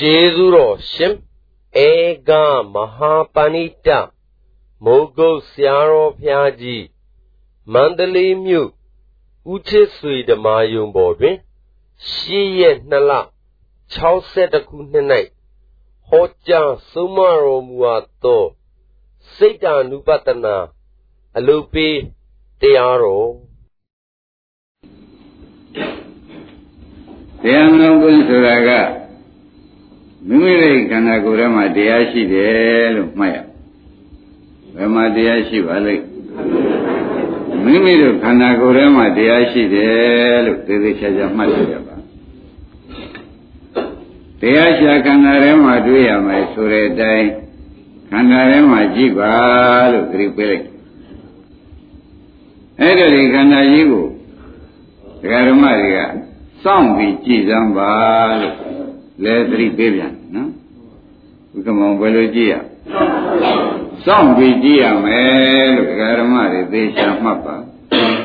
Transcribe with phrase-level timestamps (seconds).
[0.00, 1.14] ကျေးဇူးတော်ရှင်
[1.86, 1.90] ဧ
[2.28, 2.30] က
[2.72, 3.88] မဟာပဏိတ
[4.84, 6.84] မိုးကုတ်ဆရာတော်ဘုရားကြီး
[7.72, 8.70] မန္တလေးမြို့
[9.52, 11.36] ဦးချစ်ဆွေဓမ္မာယုံပေါ်တွင်
[12.10, 13.12] ရှေ့ရက်2လ
[14.00, 15.06] 62ခုနှစ်၌
[16.08, 18.44] ဟောကြားဆုံးမတော်မူအပ်သော
[19.34, 20.56] စိတ်တ ानु ပတနာ
[21.36, 21.96] အလုပေး
[22.60, 23.30] တရားတော်
[27.42, 28.70] တရားလုံးကွင်းဆိုတာက
[30.28, 33.38] မိမိရဲ့ခန္ဓာကိုယ်ထဲမှာတရားရှိတယ်လို့မှတ်ရ
[34.74, 36.04] ဘယ်မှာတရားရှိပါလိမ့်
[37.64, 41.96] မိမိတို့ခန္ဓာကိုယ်ထဲမှာတရားရှိတယ်လို့သေသေးချာချာမှတ်ရပါ
[44.40, 47.28] တရားရှာခန္ဓာထဲမှာတွေ့ရမယ်ဆိုတဲ့အတိုင်း
[48.10, 49.32] ခန္ဓာထဲမှာကြည့်ပါ
[49.92, 50.64] လို့ကြိပေးလိုက်
[52.80, 54.06] အဲ့ဒါဒီခန္ဓာကြီးကို
[55.20, 55.98] ဒကာဓမ္မတွေက
[56.64, 57.92] စောင့်ပြီးကြည်စမ်းပါ
[58.40, 58.54] လို့
[59.24, 60.15] လဲသတိပေးပြန်နော်
[61.56, 62.54] ဥက္ကမောင်ဘယ်လိုကြည့်ရ
[64.04, 67.56] စောင့်ပြီးကြည့်ရမယ်လို့ဒကာဓမ္မတွေသေချာမှတ်ပါ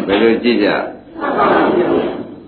[0.07, 0.67] ဘယ်လိုကြည့်ကြ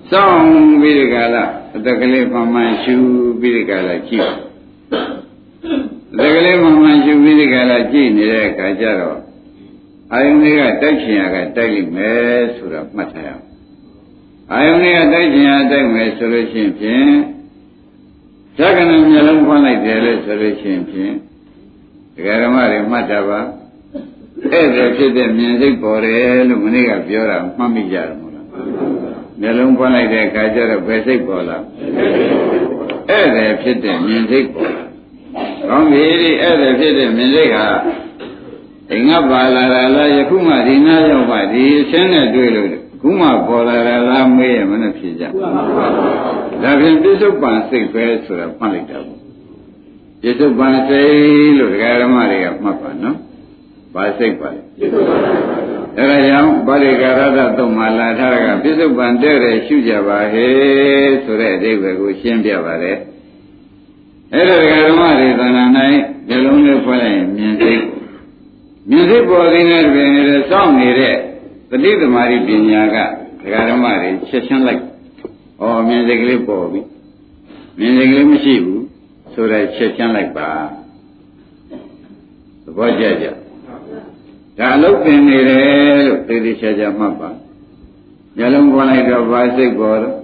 [0.09, 0.43] စောင့်
[0.81, 1.43] ပြီးဒီကလာ
[1.75, 2.95] အတကလေးမှန်မှန်ရှု
[3.39, 4.27] ပြီးဒီကလာကြည့်
[6.13, 9.19] အတကလေးမှန်မှန်ရှုပြီးဒီကလာကြည့်နေတဲ့အခါကျတော့
[10.11, 13.43] အာယုန်တွေကတိုက်ချင်ရကတိုက်လိမ့်မယ်ဆိုတာမှတ်ထားရအောင်
[14.51, 17.09] အာယုန်တွေကတိုက်ချင်ရတိုက်မယ်ဆိုလို့ရှိရင်
[18.57, 21.13] ဖြင့်သက္ကနမျက်လုံးဖွင့်လိုက်တယ်လို့ဆိုလို့ရှိရင်ဖြင့်
[22.15, 23.39] ဒကာဓမ္မတွေမှတ်တာပါ
[24.51, 28.47] အဲ့ဒါဖြစ်တဲ့မြင်စိတ်ပေါ်တယ်လို့မနေ့ကပြောတာမှတ်မိကြတယ်မို့လား
[29.39, 31.57] မျက်လုံးဖွင့်လိုက်တဲ့အခါကျတော့ဘယ်စိတ်ပေါ်လာ
[33.09, 34.83] အဲ့ဒါဖြစ်တဲ့မြင်စိတ်ပေါ်လာ
[35.69, 36.05] ကောင်းပြီ
[36.41, 37.67] အဲ့ဒါဖြစ်တဲ့မြင်စိတ်ဟာ
[38.91, 45.23] အိမ်ကပါလာတာလားယခုမှဒီနားရောက်ပါဒီအချင်းနဲ့တွေ့လို့ ခုမှပေါ်လာတာလားမေးရမနဲ့ဖြစ်ကြ
[46.61, 49.19] ဒါဖြင့်ပြစ္ဆုတ်ပန်စိတ်ပဲဆိုတာမှတ်လိုက်တာပေါ့
[50.21, 53.17] ပြစ္ဆုတ်ပန်စိတ်လို့ဒကာဓမ္မတွေကမှတ်ပါနော်
[53.93, 60.53] ဘာစိတ်ပါလဲအဲဒါကြောင့်ပါဠိကာရဒသုံးမှာလာထားတာကပြစ္ဆုတ်ပန်တဲ့တယ်ရှုကြပါဟဲ့
[61.23, 62.97] ဆိုတဲ့အဓိပ္ပာယ်ကိုရှင်းပြပါတယ်
[64.33, 65.69] အဲ့ဒါဒကာဓမ္မတွေသဏ္ဍာန်၌
[66.27, 67.81] ဒီလုံးလေးဖွင့်လိုက်ရင်မြင်စိတ်
[68.89, 71.15] မြင်စိတ်ပေါ်နေတဲ့တွင်လည်းစောင့်နေတဲ့
[71.75, 72.97] တတိသမารိပညာက
[73.41, 74.81] ဒကာဓမ္မတွေချက်ချင်းလိုက်
[75.61, 76.81] ဩမြင်စိတ်ကလေးပေါ်ပြီ
[77.79, 78.83] မြင်စိတ်ကလေးမရှိဘူး
[79.33, 80.49] ဆိုတော့ချက်ချင်းလိုက်ပါ
[82.63, 83.25] သဘောကျကြ
[84.57, 87.29] ဒါအလုပ်ပြင်နေတယ်လို့သေသေးချာချာမှတ်ပါ
[88.37, 90.15] မျက်လုံးပေါ်လိုက်တော့ဘာစိတ်ပေါ်တော့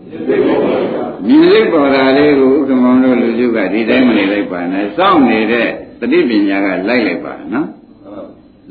[1.27, 5.67] မြင်စိတ်ပေါ်တာလေးကိုဥက္ကမောင်တို့လူစုကဒီတိုင်းမနေလိုက်ပါနဲ့စောင့်နေတဲ့
[5.99, 7.67] တတိပညာကလိုက်လိုက်ပါနော်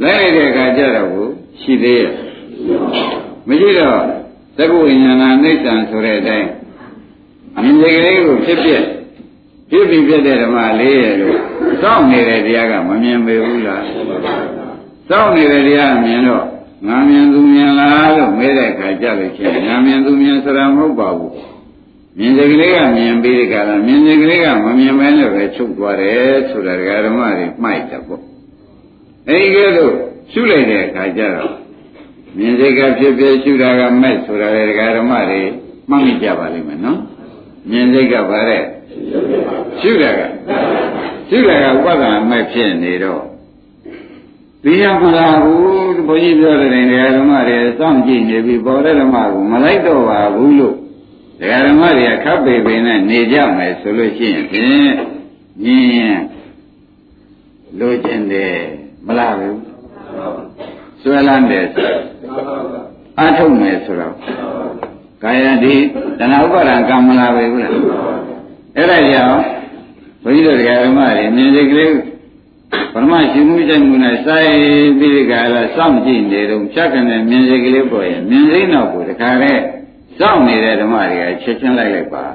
[0.03, 1.27] လိုက်လိုက်တဲ့အခါကျတော့ကို
[1.63, 2.28] ရှိသေးရဲ့
[3.49, 4.01] မရှိတော့
[4.57, 6.49] သက္ကဝိညာဏအိဋ္ဌံဆိုတဲ့အတိုင်း
[7.63, 8.83] မြင်စိတ်ကလေးကိုဖြစ်ဖြစ်
[9.71, 11.37] ဖြစ်ပြီးဖြစ်တဲ့ဓမ္မလေးရဲ့လို့
[11.83, 13.83] စောင့်နေတဲ့တရားကမမြင်ပေဘူးလား
[15.09, 16.45] စောင့်နေတဲ့တရားမြင်တော့
[16.87, 21.33] ငါမြင်သူမြင်လားလို့မေးတဲ့အခါကြလို့ချင်းငါမြင်သူမြင်ဆိုတာမဟုတ်ပါဘူး
[22.19, 26.75] မြင်စိတ်ကလေးကမြင်ပြီးတဲ့ကလာမြင်စိတ်ကလေးကမမြင်မဲလို့ပဲချုပ်သွားတယ်ဆိုတာ
[27.07, 28.23] ဓမ္မတွေမှိုက်တယ်ပေါ့
[29.29, 29.95] အဲဒီကဲလို့
[30.33, 31.68] ရှုလိုက်တဲ့အခါကျတော့
[32.39, 34.63] မြင်စိတ်ကဖြစ်ဖြစ်ရှုတာကမဲ့ဆိုတာလေ
[34.97, 35.43] ဓမ္မတွေ
[35.89, 37.01] မှတ်မိကြပါလိမ့်မယ်နော်
[37.71, 38.63] မြင်စိတ်ကဗါတဲ့
[39.81, 40.21] ရှုတာက
[41.29, 43.23] ရှုတာကဥပဒနာမဲ့ဖြစ်နေတော့
[44.63, 50.77] သိရမလားဘူးဘုန်းကြီးပြောတဲ့တရားဓမ္မတွေစောင့်ကြည့်နေပြီပေါ်တဲ့ဓမ္မကိုမလိုက်တော့ပါဘူးလို့
[51.41, 54.91] တရားဓမ္မတွေကခပ်ပေပေနဲ့နေကြမယ်ဆိုလို့ရှိရင်ဖြင့်
[55.65, 56.23] ညင်း
[57.79, 58.57] လိုချင်တယ်
[59.07, 59.59] မလားဘူး
[61.01, 61.89] ဆွဲလန်းတယ်ဆို
[63.21, 64.15] အထုတ်မယ်ဆိုတော့
[65.23, 65.75] ကာယတိ
[66.19, 67.73] တဏှာဥပါဒံကံမလာပဲဘူးလား
[68.77, 69.43] အဲ့ဒါကြောင့်
[70.23, 71.93] ဘုန်းကြီးတို့တရားဓမ္မတွေမြင်စိတ်ကလေး
[72.93, 74.53] ပရမရှိမှုစိတ်မှုနဲ့စိုက်
[74.99, 79.59] ပြီးဒီကလာစောင့်ကြည့်နေတော့ဖြတ်ကနေမြင်စိတ်ကလေးပေါ်ရင်မြင်စိတ်နောက်ကိုတခါနဲ့
[80.19, 82.27] စောင့်နေတဲ့ဓမ္မတွေကချက်ချင်းလိုက်လိုက်ပါ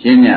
[0.00, 0.28] ရှင်းည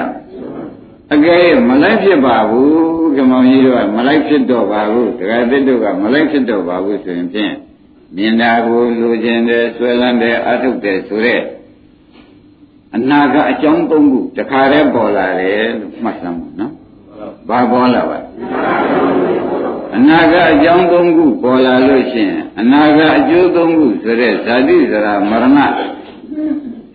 [1.14, 7.53] အကယ်မလိုက်ဖြစ်ပါဘူးကမောင်ကြီးတို့ကမလိုက်ဖြစ်တော့ပါဘူးတခါသစ်တို့ကမလိုက်ဖြစ်တော့ပါဘူးဆိုရင်ဖြင့်
[8.15, 11.41] မြင်တာကိုလူကျင်တယ်ဆွဲလန်းတယ်အထုတ်တယ်ဆိုတဲ့
[12.95, 16.73] အနာကအကြောင်းသုံးခုတခါတည်းပေါ်လာတယ်လို့မှတ်စမ်းပါနော်
[17.49, 18.19] ဘာပေါ်လာပါ
[19.95, 25.59] အနာကအကြောင်းသုံးခုပေါ်လာလို့ရှိရင်အနာကအကျိုးသုံးခုဆိုတဲ့ဇာတိဇရာမရဏ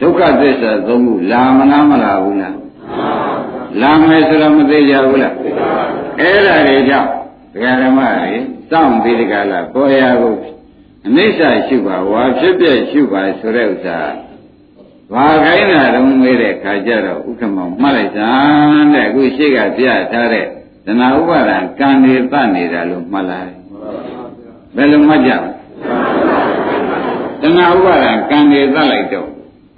[0.00, 2.56] ဒုက္ခသစ္စာသုံးခုလာမလားမလာဘူးလား
[3.80, 5.34] လာမယ်ဆိုတော့မသိကြဘူးလား
[6.20, 7.08] အဲ့ဒါတွေကြောင့်
[7.52, 8.38] ဒကာဓမ္မတွေ
[8.70, 10.51] စောင့်ပြီးဒီကလာပေါ်ရဖို့
[11.06, 13.98] အနိစ္စရှိပါဝါဖြစ်ပြရှုပါဆိုတဲ့ဥစ္စာ
[15.12, 20.46] ဘဘာခိုင်းတာတော့မေးတဲ့ခါကျတော့ဥက္ကမောင်မှတ်လိုက်စမ်းတဲ့အခုရှိကပြထားတဲ့
[20.86, 23.52] သနာဥပါဒံကံနေသနေတာလို့မှတ်လိုက်
[24.76, 25.38] ဘယ်လိုမှတ်ကြလဲ
[27.40, 29.28] သနာဥပါဒံကံနေသလိုက်တော့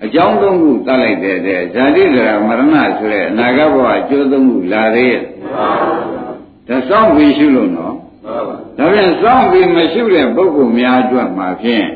[0.04, 5.22] အကြောင်းသုံးခုသတ်လိုက်တဲ့တဲ့ဇာတိဇရာမရဏဆိုတဲ့အနာဂတ်ဘဝအကျိုးသုံးခုလာသေးရဲ့
[6.68, 7.93] ဒါစောင့်ပြီးရှုလို့နော်
[8.26, 11.86] ဒါပြန်စောင့်ပြီးမရှုတဲ့ပုဂ္ဂိုလ်များအတွက်မှာဖြင့်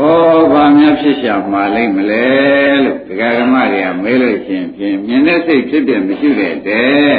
[0.00, 0.02] ဩ
[0.52, 2.26] ဘာများဖြစ်ရှာမှာလိမ့်မလဲ
[2.84, 7.16] လို့ဒကာဓမ္မတွေကမေးလို့ရှင်ဖြင့်မြင်တဲ့စိတ်ဖြစ်ပြမရှိတဲ့တဲ့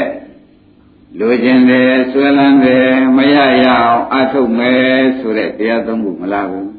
[1.19, 6.69] လိုချင်တယ်ဆွဲလန်းတယ်မရရအောင်အထုတ်မယ်ဆိုတဲ့တရားသုံးခုမလားဘူး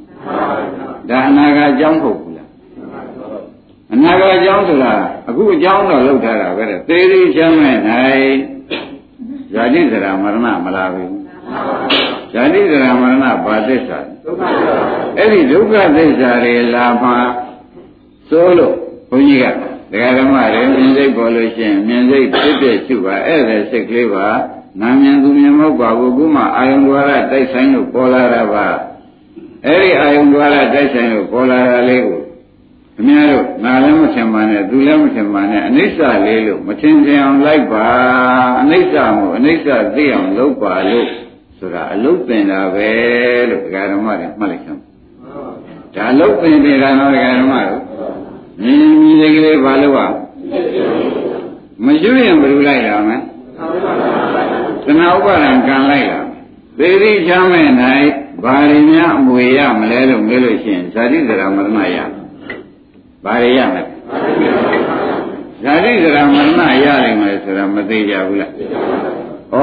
[1.08, 2.49] ဒါအနာဂတ်အကြောင်းဟုတ်ဘူးလား
[3.92, 4.92] အနာဂတ်အကြောင်းဆိုတာ
[5.28, 8.28] အခုအကြောင်းတော့လောက်ထားတာပဲတဲ့သေသေးချမ်းမဲ့နိုင်
[9.52, 11.15] ဇာတိဇရာမရဏမလားဘူး
[12.32, 13.98] ဇာတိဇရာမရဏဘာသစ္စာ
[15.16, 17.10] အဲ့ဒီဒုက္ခသစ္စာတွေလာမှ
[18.28, 18.74] စိုးလို့
[19.10, 19.46] ဘုန်းကြီးက
[19.92, 24.26] ဒကာဓမ္မတွေမြင်စိတ်ပေါ်လို့ရှိရင်မြင်စိတ်ဖြစ်ဖြစ်ရှုပါအဲ့ဒါစိတ်ကလေးပါ
[24.80, 28.66] နာမြင်သူမြင်မဟုတ်ပါဘူးခုမှအာယုံဒွါရတိုက်ဆိုင်လို့ပေါ်လာတာပါ
[29.66, 32.20] အဲ့ဒီအာယုံဒွါရတိုက်ဆိုင်လို့ပေါ်လာတာလေးကို
[33.00, 37.86] အများတို့ငါလည်းမထင်ပါနဲ့သူလည်းမထင်ပါနဲ့အနိစ္စလေးလို့မထင်ကြအောင်လိုက်ပါ
[38.60, 41.06] အနိစ္စမို့အနိစ္စသိအောင်လုပ်ပါလို့
[41.58, 42.88] ဆိုတာအလုတ်ပင်တာပဲ
[43.50, 44.78] လို့ဒကာဓမ္မတွေမှတ်လိုက်ချင်
[45.94, 47.82] ဒါအလုတ်ပင်နေတာတော့ဒကာဓမ္မတို့
[48.62, 50.08] မြင်မြင်လေးကလေးဘာလို့อ่ะ
[51.84, 53.18] မရှိရင်ဘယ်လိုလိုက်ရမလဲ
[54.84, 56.20] သနာဥပါဒံကံလိုက်တာ
[56.78, 58.06] သေတိချမ်းမဲ့နိုင်
[58.44, 61.98] ဘာရင်းများအမွေရမလဲလို့မေးလို့ရှိရင်ဇာတိဇရာမရဏရ
[63.24, 63.82] ဘာရရမလဲ
[65.62, 68.52] ဇာတိဇရာမရဏရနိုင်မယ်ဆိုတာမသေးကြဘူးလား
[69.56, 69.60] ဩ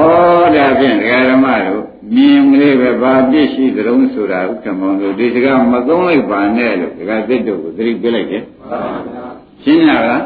[0.56, 8.42] ဒါဖြင့်ဒကာဓမ္မတို့မြင်ကလေးပဲဘာပြည့်ရှိသတုံးဆိုတာဥက္ကမောတို့ဒီစကားမသုံးလိုက်ပါနဲ့လို့ဒကာသစ်တို့ကိုသတိပေးလိုက်တယ်
[9.62, 10.22] ရှင်းရလား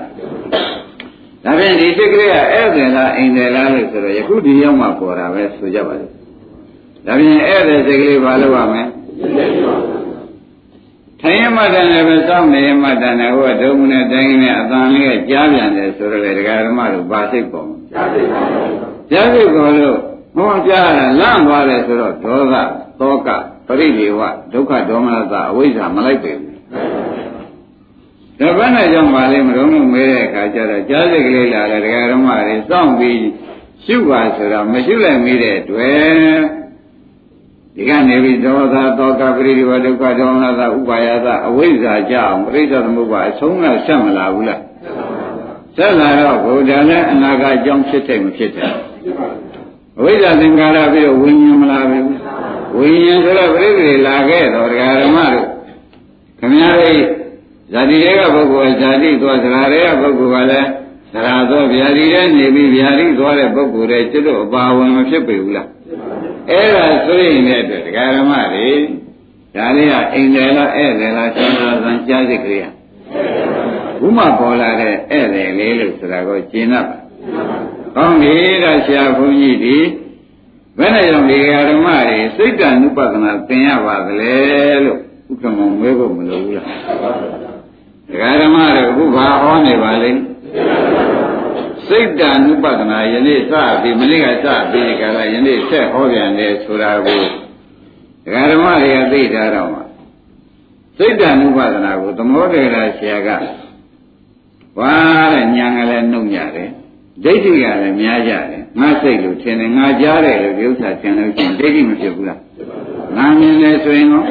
[1.45, 6.13] ဒါဖြင့်ဒီစိတ်ကလေးကဧည့်သည်လားအိမ်သည်လားလို့ဆိုတော့ယခုဒီရောက်မှပေါ်တာပဲဆိုကြပါလိမ့်
[7.07, 8.85] ဒါဖြင့်ဧည့်သည်စိတ်ကလေးဘာလုပ်ရမလဲ
[11.21, 19.99] ထိုင်ရမှတန်လည်းပဲစောင့်နေရမှတန်လည်းဟိုဒုံနဲ့တိုင်းနဲ့အတန်လေးကကြားပြန်တယ်ဆိုတော့လေဒကာဓမ္မတို့ဘာစိတ်ပေါ်ကြားစိတ်ပေါ် ကြားစိတ်ပေါ်လို့
[20.37, 22.55] ဟောကြားရလန့်သွားတယ်ဆိုတော့ဒေါသ
[23.01, 23.29] သောက
[23.67, 24.21] ပရိဒေဝ
[24.53, 26.57] ဒုက္ခဒေါမနတအဝိဇ္ဇာမလိုက်ပေဘူး
[28.41, 33.21] ဒါဘယ်နဲ့ကြောင့်ပါလဲမတော်လို့မဲတဲ့အခါကျတော့ကြားစိတ်ကလေးလာတယ်ဒကာဓမ္မတွေစောင့်ပြီး
[33.85, 36.41] ရှုပါဆိုတော့မရှုလိုက်မိတဲ့အတွက်
[37.75, 44.63] ဒီကနေပြီးဒေါသသောကပရိဒီဝဒုက္ခဒေါမနသဥပါယသအဝိဇ္ဇာကြောင့်ပရိစ္ဆေသမုပ္ပါအဆုံးကဆက်မလာဘူးလား
[45.77, 48.88] ဆက်လာတော့ဘုရားနဲ့အနာဂတ်အကြောင်းဖြစ်တဲ့မဖြစ်တဲ့အ
[50.03, 52.07] ဝိဇ္ဇာသင်္ကာရပြီးတော့ဝိညာဉ်မလာဘူး
[52.77, 55.47] ဝိညာဉ်ဆိုတော့ပရိသေလာခဲ့တော့ဒကာဓမ္မတို့
[56.39, 57.19] ခမည်းတော်
[57.73, 60.69] ဇာတိတွေကပုဂ္ဂိုလ်ဇာတိသွားဇရာတွေကပုဂ္ဂိုလ်ကလည်း
[61.13, 65.69] ဇရာသောဗျာတိတွေနေပြီးဗျာတိသွားတဲ့ပုဂ္ဂိုလ်တွေကျွတ်အပါဝင်မဖြစ်ပေဘူးလား
[66.51, 68.69] အဲ့ဒါဆိုရင်လည်းဒကာဓမ္မတွေ
[69.57, 72.67] ဒါလေးကအိမ်တယ်လားဧည့်တယ်လားဆန္ဒဆန်းကြားစိတ်ကလေးက
[74.01, 76.99] ဘုမပေါ်လာတဲ့ဧည့်တယ်လေးလို့ဆိုတာကိုကျင့်တတ်ပါ
[77.97, 79.79] ကောင်းပြီဒါဆရာဘုန်းကြီးဒီ
[80.79, 84.35] ဘယ်နဲ့ကြောင့်ဒီဃာဓမ္မတွေစိတ်တဏှုပဒနာသင်ရပါသလဲ
[84.85, 84.99] လို့
[85.31, 86.67] ဥက္ကမမဲဖို့မလိုဘူးလား
[88.09, 90.23] ဒကာဓမ္မတွေအခုဘာဟောနေပါလိမ့်
[91.87, 93.53] စိတ်တဏှုပဒနာယနေ့စ
[93.83, 97.23] ပြီးမနေ့ကစပြီးဒီကရယနေ့ဆက်ဟောပြန်တယ်ဆိုတာကို
[98.25, 99.81] ဒကာဓမ္မတွေကသိထားတော့မှ
[100.99, 103.29] စိတ်တဏှုပဒနာကိုသမောတေရာဆရာက
[104.79, 104.95] ဘာ
[105.33, 106.71] တဲ့ညာကလည်းနှုတ်ညတယ်
[107.25, 112.41] ဒိဋ္ဌိကလည်းများကြတယ်ငါစိတ်လို့ထင်တယ်ငါကြားတယ်လို့ဒီဥစ္စာထင်လို့ရှိရင်ဒိဋ္ဌိမဖြစ်ဘူးလား
[113.17, 114.25] ငါမြင်တယ်ဆိုရင်တော့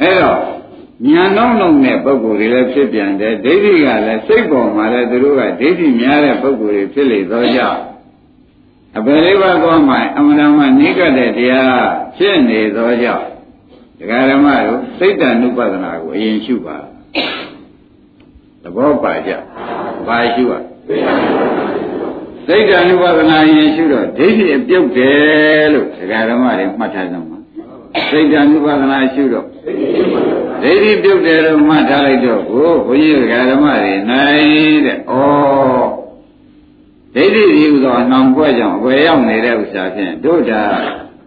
[0.00, 0.38] အဲ့တော့
[1.08, 7.80] ညာနှောင်းနှောင်းတဲ့ပုံကိုယ်တွေလည်းဖြစ်ပြန်တယ်ဒိဋ္ဌိကလည်းစိတ်ပေါ်မှာလည်းသူတို့ကဒိဋ္ဌိများတဲ့ပုံကိုယ်တွေဖြစ်လေသောကြောင့်
[8.96, 11.82] အပယ်လေးပါးသွားမှအမှန်တမ်းနိကတဲ့တရား
[12.16, 13.26] ဖြစ်နေသောကြောင့်
[13.98, 16.76] ဒကာဓမ္မတို့စိတ်တ ानु ပဒနာကိုအရင်ရှုပါ
[18.62, 19.32] သဘောပါကြ
[20.06, 20.71] ဘာရှုရ
[22.46, 27.38] စိတ်ဓာတ်ဝဒနာရင်ရှုတော့ဒိဋ္ဌိအပြုတ်တယ်လို့ဒကာဓမ္မတွေမှတ်ထားကြမှာ
[28.08, 29.46] စိတ်ဓာတ်ဝဒနာရှုတော့
[30.62, 35.12] ဒိဋ္ဌိပြုတ်တယ်လို့မှတ်ထားလိုက်တော့ဘုဘုန်းကြီးဒကာဓမ္မတွေနိုင်တဲ့ဩ
[37.14, 40.62] ဒိဋ္ဌိဒီဥသောအနှောင်ပွဲကြောင့်အဝယ်ရောက်နေတဲ့ဥစ္စာဖြင့်တို့တာ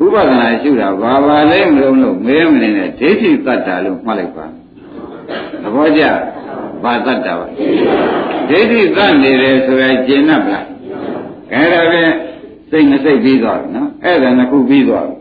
[0.04, 4.46] ဥပဒနာရှုတာဘာပါလဲမလို့လို့မဲမနေနဲ့ဒိဋ္ဌိတတ်တာလို့မှတ်လိုက်ပါ
[5.62, 6.04] သဘောကျ
[6.84, 7.48] ဘာတတ်တာပါ
[8.50, 10.66] ဒိဋ္ဌိတတ်နေတယ်ဆိုရင်ကျင်납လား
[11.54, 12.14] အဲဒါဖြင့်
[12.70, 15.16] စိတ်နှစိတ်ပြီးသွားပြီနော်အဲ့ဒါနှစ်ခုပြီးသွားပြီ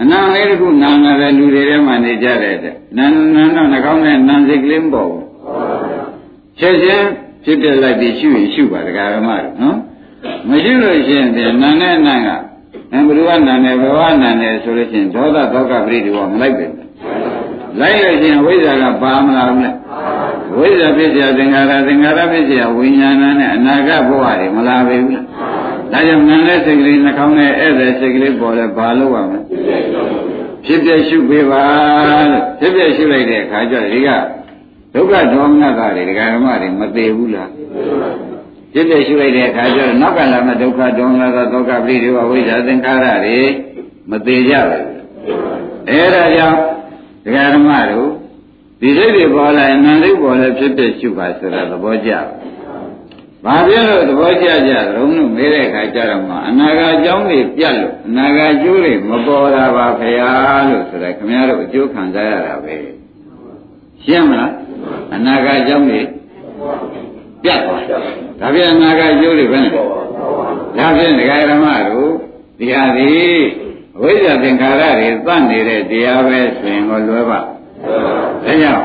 [0.00, 5.24] အနံလေးတစ်ခုနာငါပဲလူတွေထဲမှာနေကြတယ်တဲ့နန်းနန်းတော့နှကောင်းနဲ့နန်းစိတ်ကလေးမပေါ်ဘူး
[6.58, 7.06] ချက်ချင်း
[7.44, 9.76] ဖြစ်ပြလိုက်ပြီးရှုရင်ရှုပါဒကာရမတို့နော်
[10.48, 12.30] မရှိလို့ရှိရင်ပြန်နန်းနဲ့နန်းက
[12.90, 16.66] ဘယ်လိုကနန်းနဲ့ဘဝနန်းနဲ့ဆိုလို့ရှိရင်ဒေါသဒုက္ခပရိဒီဝမလိုက်ပဲ
[17.80, 19.76] လိုက်လိုက်ခြင်းဝိဇ္ဇာကပါမလာဘူးလား
[20.58, 25.26] ဝိဇ္ဇာပြည့်စရာသင်္ခါရသင်္ခါရပြည့်စရာဝိညာဏနဲ့အနာဂတ်ဘဝတွေမလာပေဘူးလား
[25.92, 29.40] ဒါကြောင့်ငန်တဲ့စိတ်ကလေးနှာခေါင်းနဲ့ဧည့်သည်စိတ်ကလေးပေါ်လဲဘာလို့ရမလဲ
[30.64, 31.62] ဖြစ်ပြရှုပေးပါ
[32.30, 34.08] လို့ဖြစ်ပြရှုလိုက်တဲ့အခါကျတော့ဒီက
[34.94, 37.50] ဒုက္ခဒေါမနတာတွေဒကာဓမ္မတွေမသေးဘူးလား
[38.72, 43.38] ဖြစ်ပြရှုလိုက်တဲ့အခါကျတော့နောက်ကလာမဲ့ဒုက္ခဒေါမနတာဒုက္ခပရိဒေဝဝိဇ္ဇာသင်္ခါရတွေ
[44.10, 44.84] မသေးကြဘူး
[45.88, 46.58] အဲ့ဒါကြောင့်
[47.26, 48.10] ဒကာဓမ္မတို့
[48.80, 52.12] ဒီစိတ်တွေပေါ်လာရင်နာမ်စိတ်ပေါ်လဲဖြစ်ဖြစ်ရှုပါဆိုတာသဘောကျ
[53.44, 60.28] ဘာဖြစ်လို့သဘောကျကြတုံးလို့မေးတဲ့အခါကျတော့မှအနာဂတ်အကြောင်းတွေပြတ်လို့အနာဂတ်ကျိုးတွေမပေါ်တာပါဖရာ
[60.68, 62.76] လို့ဆိုတာခင်ဗျားတို့အကျိုးခံစားရတာပဲ
[64.04, 64.52] ရှင်းမလား
[65.14, 66.00] အနာဂတ်ကြောင့်နေ
[67.42, 67.82] ပြတ်သွား
[68.40, 72.12] ဒါပြန်အနာဂတ်ကျိုးတွေပဲဒါဖြင့်ဒကာရမတို့
[72.58, 73.08] ဒီဟာဒီ
[73.98, 78.84] အဝိဇ္ဇာသင်္ခါရတွေသတ်နေတဲ့တရားပဲဆိုရင်ကိုလွယ်ပါဒါကြောင့်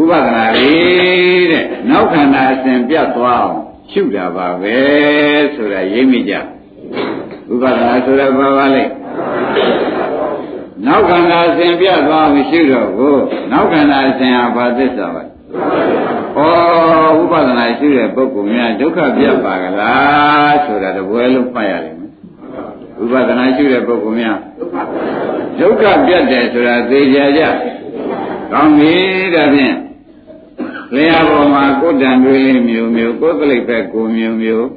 [0.00, 3.58] ဥပဒနာလေးတဲ့နောက်ခန္ဓာအစဉ်ပြတ်သွားအောင်
[3.90, 4.76] ရှုတာပါပဲ
[5.54, 6.34] ဆိုတာရိပ်မိကြ
[7.52, 8.84] ဥပဒနာဆိုတာဘာပါလဲ
[10.86, 13.16] နောက်ခန္ဓာအစဉ်ပြတ်သွားအောင်ရှုတော့ကို
[13.52, 21.97] နောက်ခန္ဓာအစဉ်ဟာဘာသစ္စာပါဩဥပဒနာရှိတဲ့ပုဂ္ဂိုလ်များဒုက္ခပြတ်ပါကလားဆိုတာတပွဲလုံးမှတ်ရလိမ့်မယ်
[23.02, 24.38] ဥပဒနာရှိတဲ့ပုဂ္ဂိုလ်များ
[25.58, 27.42] ဒုက္ခပြတ်တယ်ဆိုတာသိကြကြ
[28.52, 28.94] ကောင်းပြီ
[29.34, 29.76] ဒါဖြင့်
[30.94, 34.68] လျှာပေါ်မှာကိုယ်တံတွေးမျိုးမျိုးကိုယ်ကလေးပဲကိုမျိုးမျိုး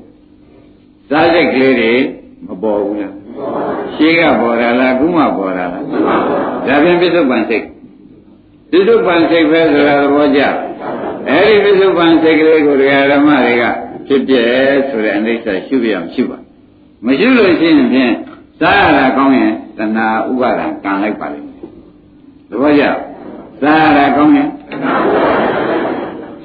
[1.10, 1.94] စားစိတ်ကလေးတွေ
[2.48, 3.16] မပေါ်ဘူးလား
[3.96, 5.84] ရှင်းကပေါ်တာလားခုမှပေါ်တာလား
[6.68, 7.66] ဒါဖြင့်ပြစ္ဆုတ်ပန်စိတ်
[8.72, 10.42] ပြစ္ဆုတ်ပန်စိတ်ပဲဆိုတာသဘောကျ
[11.30, 13.64] အဲ့ဒီပြစ္ဆုတ်ပန်စိတ်ကလေးကိုတရားဓမ္မတွေက
[14.08, 14.44] ဖြစ်ပြဲ
[14.90, 16.40] ဆိုတဲ့အနိစ္စရှုပြအောင်ရှုပါ
[17.06, 18.14] မရှုလို့ရှိရင်ဖြင့်
[18.60, 21.58] စားရတာကောင်းရင်တဏှာဥပါဒံကံလိုက်ပါလိမ့်မယ်
[22.50, 22.84] သဘောကျ
[23.62, 24.48] စားရတာကောင်းရင်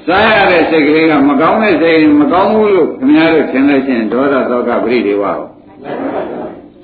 [0.07, 5.41] စားရတဲ့စိတ်ကလေးကမကောင်းတဲ့စိတ်မကောင်းဘူးလို့ခင်ဗျားတို့ထင်လို့ရှိရင်ဒေါသသောကပရိဒေဝရော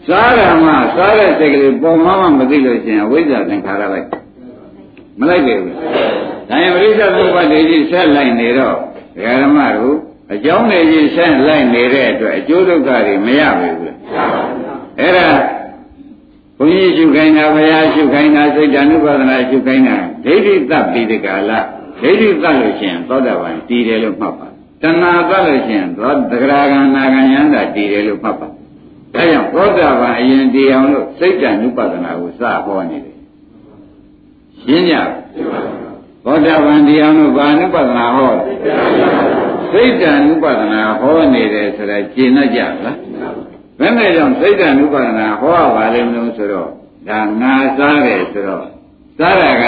[0.06, 4.06] စားရမှစားတဲ့စိတ်ကလေးပုံမှန်မှမသိလို့ရှိရင်အဝိဇ္ဇာသင်္ခါရလိုက်
[5.18, 5.74] မလိုက်ပဲဘူး။
[6.48, 8.76] ဒါရင်ပရိစ္ဆေသမုပ္ပါဒိကြီးဆက်လိုက်နေတော့
[9.14, 9.96] ဒကာဓမ္မတို့
[10.32, 13.92] အကြောင်းတွေကြီးဆက်လိုက်နေတဲ့အတွက်အကျိုးဒုက္ခတွေမရဘူးလေ။
[15.00, 15.28] အဲ့ဒါ
[16.56, 21.50] ဘုန်းကြီးရှုခိုင်းတာဘုရားရှုခိုင်းတာစိတ်ဓာနုပါဒနာရှုခိုင်းတာဒိဋ္ဌိသပိတကာလ
[22.00, 24.48] ဒိဋ္ဌိသလို့ရှိရင်သောတာပန်တည်တယ်လို့မှတ်ပါ
[24.82, 28.52] တဏှာသလို့ရှိရင်သောတဂရဂံနာဂံယန္တာတည်တယ်လို့မှတ်ပါဒါ
[29.14, 33.16] ကြောင့်သောတာပန်အရင်တည်အောင်လို့စိတ်ဓာနုပါဒနာကိုစဟောနေတယ်
[34.60, 34.94] ရှင်းကြ
[36.24, 38.32] သောတာပန်တရားတို့ဘာနုပဒနာဟော
[39.72, 42.96] စိတ်တ ानु ပဒနာဟောနေတယ်ဆိုတာရှင်းတတ်ကြလား
[43.78, 46.70] ဘယ်နဲ့ကြောင့်စိတ်တ ानु ပဒနာဟောရပါလိမ့်မလို့ဆိုတော့
[47.08, 48.66] ဒါငါစားတယ်ဆိုတော့
[49.18, 49.66] စားတာက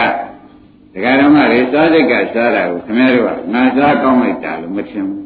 [0.92, 5.25] ဒကာဓမ္မတွေစားစိတ်ကစားတာကိုခင်ဗျားတို့ကငါစားကောင်းလိုက်တာလို့မထင်ဘူး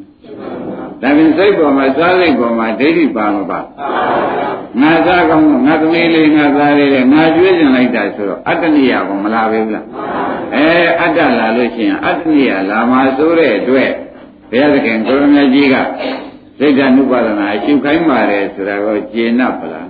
[1.03, 3.61] ဒါပြင်စိတ်ပေါ်မှာစားစိတ်ပေါ်မှာဒိဋ္ဌိပါမပါ
[4.81, 9.85] ငါစားကောင်းငါသမီးလေးငါသားလေးငါကျွေးကျင်လိုက်တာဆိုတော့အတ္တနိယကမလာဘူးလား
[10.55, 10.67] အဲ
[11.01, 13.91] အတ္တလာလို့ရှိရင်အတ္တနိယလာမှာဆိုတဲ့အတွက်
[14.51, 15.77] ဘုရားသခင်ကိုရမကြီးက
[16.59, 19.89] စိတ်ဓာနုပါဒနာအရှုခိုင်းပါတယ်ဆိုတာကိုကျေနပ်ပလား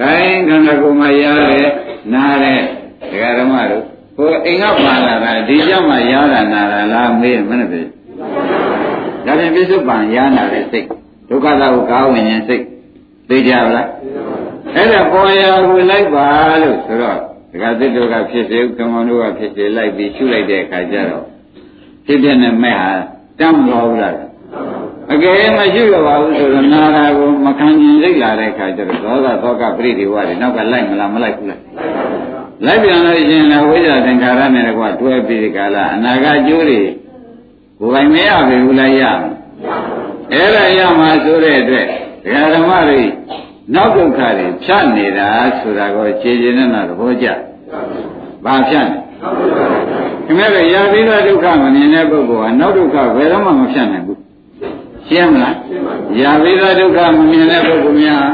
[0.00, 1.68] ခိုင်းခန္ဓာကိုယ်မှာရတယ်
[2.12, 2.60] နားတယ်
[3.10, 3.84] ဒကာဓမ္မတို့
[4.16, 7.82] ဟိုအိမ်ကပါလာတာဒီကြောင့်မှရတာနာတာလားမေးမနဲ့ပြီ
[9.26, 10.86] ဒါပြန်ပြစ္ဆုတ်ပံရနာတဲ့စိတ်
[11.28, 12.64] ဒုက္ခသာကိုကားဝင်ရင်စိတ်
[13.28, 13.88] သိကြပါလား
[14.76, 16.26] အဲ့ဒါပေါ်ရဝင်လိုက်ပါ
[16.62, 17.18] လို့ဆိုတော့
[17.52, 21.24] ဒကာသစ်တို့ကဖြစ်စေဥက္ကမတို့ကဖြစ်စေလိုက်ပြီးရှုလိုက်တဲ့အခါကျတော့
[22.06, 22.90] ဖြစ်ပြတဲ့မဲ့ဟာ
[23.40, 24.14] တမ်းမတော်ဘူးလား
[25.12, 31.60] အကယ်မရှိရပါဘူးဆိုတော့နာရာကိုမခံကျင်စိတ်လာတဲ့အခါကျတော့သောတာသောကပရိဒီဝတွေနောက်ကလိုက်မလားမလိုက်ဘူးလား
[32.66, 36.80] လိုက်ပြန်လို့ရှိရင်လည်းဝိဇ္ဇာသင်္ခါရနဲ့ကွာတွဲပြီးဒီကလာအနာဂတ်ကျိုးတွေ
[37.80, 39.02] ကိုယ်ပိုင်မရပြီဘူးလားရ
[40.32, 41.86] အဲ့ဒါရမှာဆိုတဲ့အတွက်
[42.24, 43.00] ဒကာဓမ္မတွေ
[43.74, 45.28] နောက်ဒုက္ခတွေဖြတ်နေတာ
[45.60, 47.28] ဆိုတာကိုခြေခြေနဲ့နာသဘောကျ
[48.44, 48.98] ဘာဖြတ်နေ
[50.30, 54.20] ခင်ဗျားတို့ရာပြီးတော့ဒုက္ခမမြင်တဲ့ပုဂ္ဂိုလ်ကနောက်ဒုက္ခဘယ်တော့မှမဖြတ်နိုင်ဘူး
[55.08, 55.56] ရှင်းမလား
[56.20, 58.24] ရာပြီးတော့ဒုက္ခမမြင်တဲ့ပုဂ္ဂိုလ်များ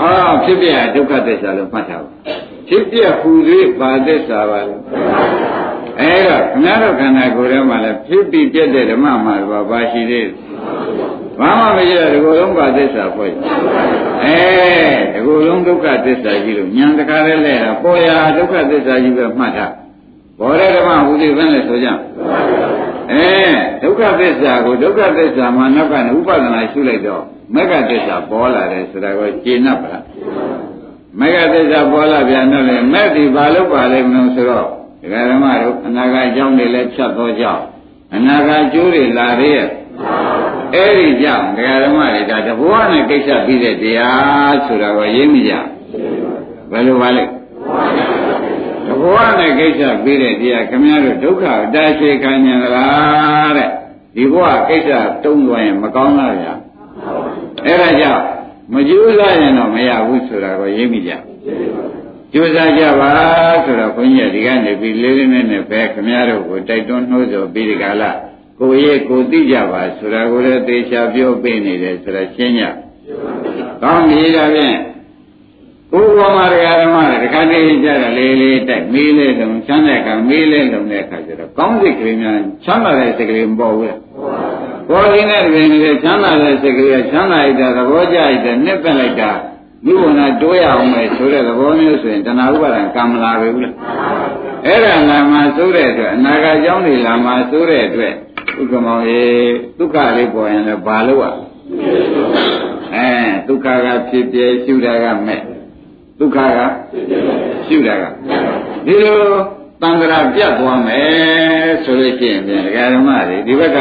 [0.00, 2.10] အော်ဖြစ်ပြဒုက္ခသစ္စာလို့မှတ်ထားပါ
[2.68, 4.80] ဖြစ်ပြဟူသေးပါသစ္စာပါလို့
[6.00, 10.28] အဲဒါခဏတော့ခန္ဓာကိုယ်ထဲမှာလည်းဖြစ်ပြီးပြည့်တဲ့ဓမ္မမှာဘာပါရှိသေး
[11.38, 13.32] ဘာမှမရှိတဲ့ဒီကိုယ်လုံးပါသစ္စာဖွဲ့
[14.24, 14.38] အဲ
[15.12, 19.72] ဒီကိုယ်လုံးဒုက္ခသစ္စာကြီးလို့ဉာဏ်တကားလေးလဲတာပေါ်ရာဒုက္ခသစ္စာကြီးပဲမှတ်ထား
[20.40, 21.88] ဘောရဓမ္မဟူသေးဘယ်နဲ့ဆိုကြ
[23.12, 23.28] အဲ
[23.82, 27.22] ဒုက္ခသစ္စာကိုဒုက္ခသစ္စာမှာနောက်ကနေဥပဒနာရှုလိုက်တော့
[27.54, 30.04] မဂ္ဂသစ္စာပေါ်လာတယ်ဆိုတာကိုကျေနပ်ပါလား
[31.20, 34.68] မဂ္ဂသစ္စာပေါ်လာပြန်တော့လေမဲ့ဒီဘာလို့ပါလဲမလို့ဆိုတော့
[35.02, 37.62] ဒကာဓမ္မတို့အနာဂတ်အကြောင်းတွေလည်းဖြတ်သောကြောင့်
[38.14, 39.68] အနာဂတ်ကျိုးတွေလာသေးရဲ့
[40.74, 45.52] အဲ့ဒီကြောင့်ဒကာဓမ္မတွေဒါတဘောနဲ့ကိစ္စပြီးတဲ့တရားဆိုတာကိုရင်းမိကြ
[46.70, 47.24] ဘယ်လိုပါလဲ
[49.00, 53.70] တဘောနဲ့ကိစ္စပြီးတဲ့တရားခင်ဗျားတို့ဒုက္ခအတရှိခံဉာဏ်လားတဲ့
[54.14, 54.90] ဒီဘဝကိစ္စ
[55.24, 56.52] တုံးသွားရင်မကောင်းလားဗျာ
[57.66, 58.22] အဲ့ဒါကြောင့်
[58.74, 61.12] မကြိုးစားရင်တော့မရဘူးဆိုတာကိုရင်းမိကြ
[62.32, 63.12] ကြိုးစားကြပါ
[63.64, 68.10] ဆိုတော့ဘုန်းကြီးကဒီကနေပြီးလေးလေးနဲ့နဲ့ပဲခင်ဗျားတို့ကိုတိုက်တွန်းနှိုးဆော်ပြီးဒီကလာ
[68.60, 72.64] ကိုရဲ့ကိုသိကြပါဆိုတာကိုလည်းသေချာပြောပေးနေတယ်ဆိုတာရှင်းကြ
[73.82, 74.76] ကောင်းပြီဒါဖြင့်
[75.92, 84.00] ဘုရားမရဓမ္မတွေတခါတည်းကြတာလေးလေးတိုက်မေးလေးလုံးချမ်းတဲ့အခါမေးလေးလုံးတဲ့အခါကျတော့ကောင်းစိတ်ကလေးများချမ်းသာတဲ့စိတ်ကလေးမပေါ်ဘူးလား
[84.90, 89.30] ပေါ်ရင်းတဲ့တွင်လည်းချမ်းသာတဲ့စိတ်ကလေးချမ်းသာလိုက်တာသဘောကျလိုက်တဲ့နှစ်သက်လိုက်တာ
[89.86, 93.74] မိဘနာတိုးရအောင်မယ်ဆိုတဲ့သဘောမျိုးဆိုရင်တဏှာဥပါဒံကံမလာပဲဘူးလား
[94.66, 98.12] အဲ့ဒါလာမှဆိုတဲ့အတွက်အနာဂတ်ကြောင်းတွေလာမှဆိုတဲ့အတွက်
[98.60, 99.24] ဥက္ကမောင်ရေ
[99.78, 101.30] ဒုက္ခလေးပေါ်ရင်လည်းဘာလို့ ਆ
[102.96, 103.08] အဲ
[103.48, 105.40] ဒုက္ခကဖြစ်ပြရှုတာကမဲ့
[106.20, 106.60] ဒုက္ခက
[107.66, 108.04] ရှုတာက
[108.86, 109.16] ဒီလို
[109.80, 113.78] တန်ត្រာပြတ်သွားမယ်ဆိုလို့ရှိရင်ပြန်ဒကာဓမ္မတွေဒီဘက်က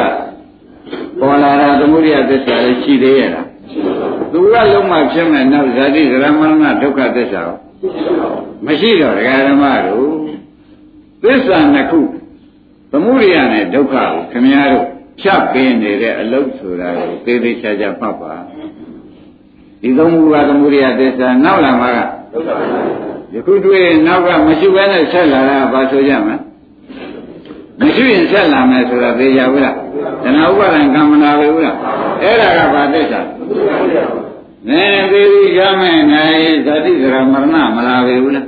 [1.19, 3.47] ပေါ်လာတာသမုဒိယသစ္စာလေးရှိသေးရဲ့လား
[4.31, 7.41] သူကလုံးမဖြစ်မဲ့နောက်ဇာတိဇရမရဏဒုက္ခသစ္စာ
[8.65, 10.07] မရှိတော့ဒကာဓမ္မတို့
[11.23, 11.99] သစ္စာနှစ်ခု
[12.91, 14.85] သမုဒိယနဲ့ဒုက္ခကိုခင်ဗျားတို့
[15.19, 18.33] ဖြတ်ပင်နေတဲ့အလုပ်ဆိုတာကိုသေသေးချာချာမှတ်ပါ
[19.81, 22.18] ဒီသုံးခုကသမုဒိယသစ္စာနောက်လာမှာကဒုက္ခ
[23.33, 26.35] ယခုတွေ့နောက်ကမရှိဘဲနဲ့ဆက်လာတာဘာဆိုကြမလဲ
[27.79, 29.75] မရှိရင်ဆက်လာမယ်ဆိုတာသိကြဘူးလား
[30.23, 31.77] တဏှာဥပါဒံကမ္မနာပဲဘူးလား
[32.21, 33.21] အဲ့ဒါကဘာသစ္စာ
[34.67, 38.45] နဲသေဒီကမဲ့နိုင်ဇာတိစရမရဏမလာပဲဘူးလား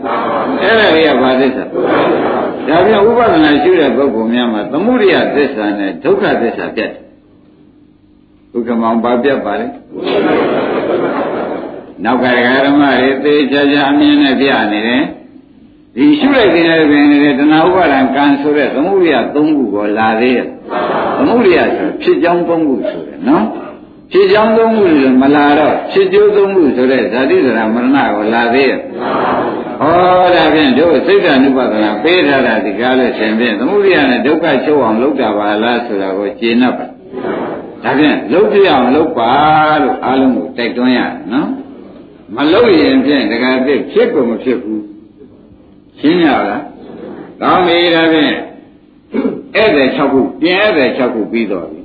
[0.62, 1.64] အဲ့ဒါကြီးကဘာသစ္စာ
[2.68, 7.02] ဒါပြန်ဥပဒနာရှိတဲ့ပုဂ္ဂိုလ်များမှာသမုဒိယသစ္စာနဲ့ဒုက္ခသစ္စာပြတ်တယ်
[8.54, 9.68] ဒုက္ခမောင်ဘာပြတ်ပါလဲ
[12.04, 12.26] နောက်က
[12.66, 15.04] ဓမ္မတွေသေချာချာအမြင်နဲ့ပြနေတယ်
[15.96, 20.48] ဒီရှုလိုက်တဲ့ပင်နေတဲ့တဏှာဥပါဒံကံဆိုတဲ့သမုဒိယ၃ခုကိုလာသေးရဲ့
[21.18, 23.46] သမုဒိယဆိုဖြစ်ကြောင်း၃ခုဆိုတယ်နော်
[24.12, 28.80] ဖြစ်ကြောင်း၃ခုဆိုမလာတော့ဖြစ်ကျိုး၃ခုဆိုတဲ့ဇာတိဇရာမရဏကိုလာသေးရဲ့
[29.82, 36.86] ဟောဒါဖြင့်တို့စိတ်ဓာနုပါဒနာပေးထားတာဒီကားလို့ရှင်ဖြင့်သမုဒိယနဲ့ဒုက္ခချုပ်အောင်လုပ်တာပါလားဆိုတာကိုကျေနပ်ပါ
[37.84, 39.34] ဒါဖြင့်လုပ်ပြအောင်လုပ်ပါ
[39.82, 41.50] လို့အားလုံးကိုတိုက်တွန်းရတယ်နော်
[42.36, 44.86] မလုပ်ရင်ဖြင့်တခါပြည့်ဖြစ်ကိုမဖြစ်ဘူး
[46.00, 46.64] ရှင်းရလား
[47.42, 48.34] ကောင်းပြီဒါဖြင့်
[49.54, 51.82] ဧည့်သည်6ခုပြင်ဧည့်သည်6ခုပြီးတော့ပြီ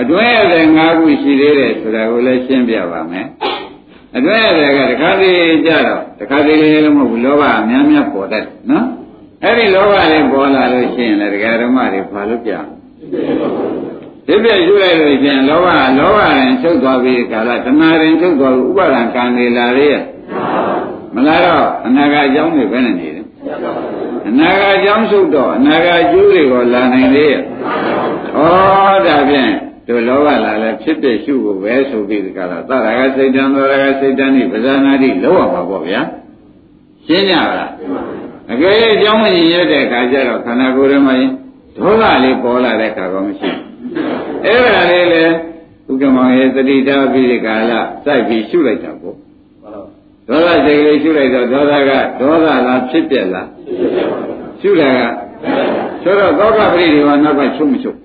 [0.00, 3.26] အတွင်းဧည့်သည်5ခုရှိသေးတယ်ဆိုတာကိုလည်းရှင်းပြပါမယ်
[4.16, 8.86] အတွင်းဧည့်သည်ကတခါတည်းကြတော့တခါတည်းလည်းမဟုတ်ဘူးလောဘအများများပေါ်တတ်နော်
[9.44, 12.52] အဲ့ဒီလောဘလေးပေါ်လာလို့ရှိရင်လည်းတရားဓမ္မတွေဘာလို့ပြ
[14.30, 15.66] ဒီပြည့်ယူလိုက်လို့ရှိရင်လောဘ
[15.98, 19.98] လောဘရင်ချုပ်သွားပြီးကာလတဏှာရင်ချုပ်သွားပြီးဥပါဒံကံနေလာရဲ့
[21.14, 23.16] မလာတော့အနာဂတ်အကြောင်းတွေပဲနေတယ်
[24.28, 27.42] အနာဂတ်အကြောင်းချုပ်တော့အနာဂတ်ကျိုးတွေကိုလာနိုင်လေရဲ့ဩ
[29.06, 29.52] ဒါဖြင့်
[29.88, 36.00] တို့လောဘလာလဲဖြစ်တဲ့ရှုကိုပဲဆိုပြီးဒီကလာသရဂစိတ်တံသောရဂစိတ်တံဤပဇာနာတိလောက်ရမှာပေါ့ဗျာ
[37.06, 37.70] ရှင်းကြလား
[38.52, 41.14] အကယ်၍အကြောင်းမရင်ရတဲ့အခါကျတော့ခန္ဓာကိုယ်ထဲမှာ
[41.76, 43.50] ဒေါသလေးပေါ်လာတဲ့အခါကောမရှိ
[44.45, 47.73] အဲ့ဒါလေးလေဥက္ကမောင်ရဲ့သတိထားပြီးဒီကာလ
[48.05, 49.17] စိုက်ပြီးရှုလိုက်တာပေါ့
[50.27, 53.47] ဒေါသစိတ်လေးရှုလိုက်တော့ဒေါသကဒေါသလားဖြစ်ပြက်လား
[54.61, 55.01] ရှုတာက
[56.01, 57.97] ဆိုတော့သောကပရိဒီဝနောက်ကချုပ်မချုပ်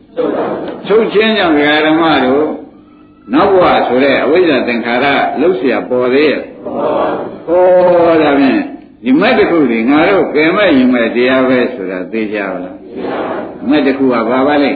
[0.87, 2.49] ချုပ်ချင်းကြောင့်ဓမ္မတို့
[3.35, 5.07] နောက်ဘဝဆိုတဲ့အဝိဇ္ဇာသင်္ခါရ
[5.41, 6.43] လှုပ်เสียပေါ်သေးရဲ့
[7.47, 8.63] ဟောဒါဖြင့်
[9.05, 12.77] ဒီမဲ့တစ်ခုဒီငါတို့ကဲမဲ့ယူမဲ့တရားပဲဆိုတာသိကြပါလား
[13.69, 14.73] မဲ့တစ်ခုကဘာပါလဲ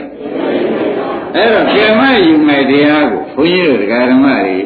[1.36, 4.58] အဲ့တော့ကဲမဲ့ယူမဲ့တရားကိုဘုန်းကြီးတို့ဓမ္မတွေ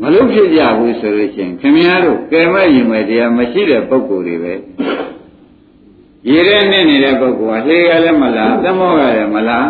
[0.00, 4.54] မလုပ်ဖြစ်ကြဘူးဆိုလို့ရှိရင်ခင်ဗျားတို့ကဲမဲ့ယူမဲ့တရားမရှိတဲ့ပုံကိုယ်တွေပဲ
[6.28, 9.68] ရေထဲနဲ့နေတဲ့ပုဂ္ဂိုလ်ကလှေကလည်းမလားသမောကလည်းမလား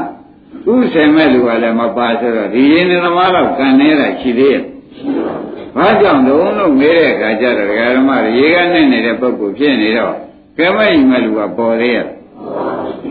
[0.73, 4.63] ဥဆယ်မဲ့လူကလည်းမပါဆိုတော့ဒီရင်းနေသမားတော့ကန်နေတာရှိသေးရဲ့
[5.77, 10.15] ဘာကြောင့်တုံးလို့မေးတဲ့အခါကျတော့ဓမ္မရေကနဲ့နေတဲ့ပုဂ္ဂိုလ်ဖြစ်နေတော့
[10.59, 12.07] ကဲမဲ့ယူမဲ့လူကပေါ်သေးရဲ့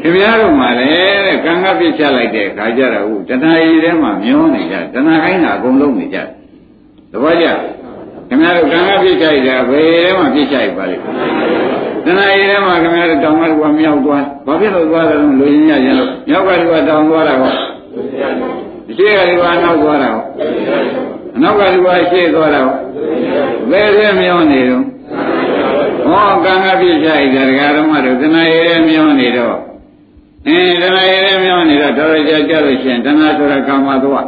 [0.02, 6.18] ခင်ဗျားတို့မှလည်းတဲ့ကံကပြစ်ချလိုက်တဲ့အခါကျတော့ဟုတ်တဏှာရည်ထဲမှာမျောနေကြတဏှာခိုင်းတာအကုန်လုံးနေကြ
[7.12, 7.46] သဘောကျ
[8.28, 11.04] ခင်ဗျားတို့ကံကပြစ်ချလိုက်တာဘယ်ထဲမှာပြစ်ချလိုက်ပါလိမ့်
[12.06, 17.52] တဏှာရည်ထဲမှာခင်ဗျားတို့တောင်ကလူကမြောက်သွားဘာဖြစ်လို့သွားတယ်လို့လူရင်းရရင်လို့မြောက်ကလူကတောင်သွားတာကော
[18.98, 20.24] ရှေ့ကလူကနောက်သွားတာကော
[21.36, 22.78] အနောက်ကလူကရှေ့သွားတာကော
[23.70, 24.84] ဘယ်ထဲမြောင်းနေတော့
[26.08, 29.58] ဟောကံကပြည့်ချလိုက်တယ်ဒကာဓမ္မတို့တဏှာရည်ထဲမြောင်းနေတော့
[30.48, 34.28] အင်းတဏှာရည်ထဲမြောင်းနေတော့တော်တော်ကြာကြာလို့ရှိရင်တဏှာဆိုတာကာမသွား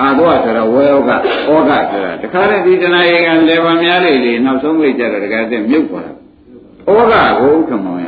[0.00, 8.06] အာသောဆိုတော့ဝေယောကဩကဆိုတာတခါတည်းဒီတဏှာရည်ကလေပါများလေလေနောက်ဆုံးမိတ်ကြတော့တခါတည်းမြုပ်သွားတာဩကကိုခမောင်ရ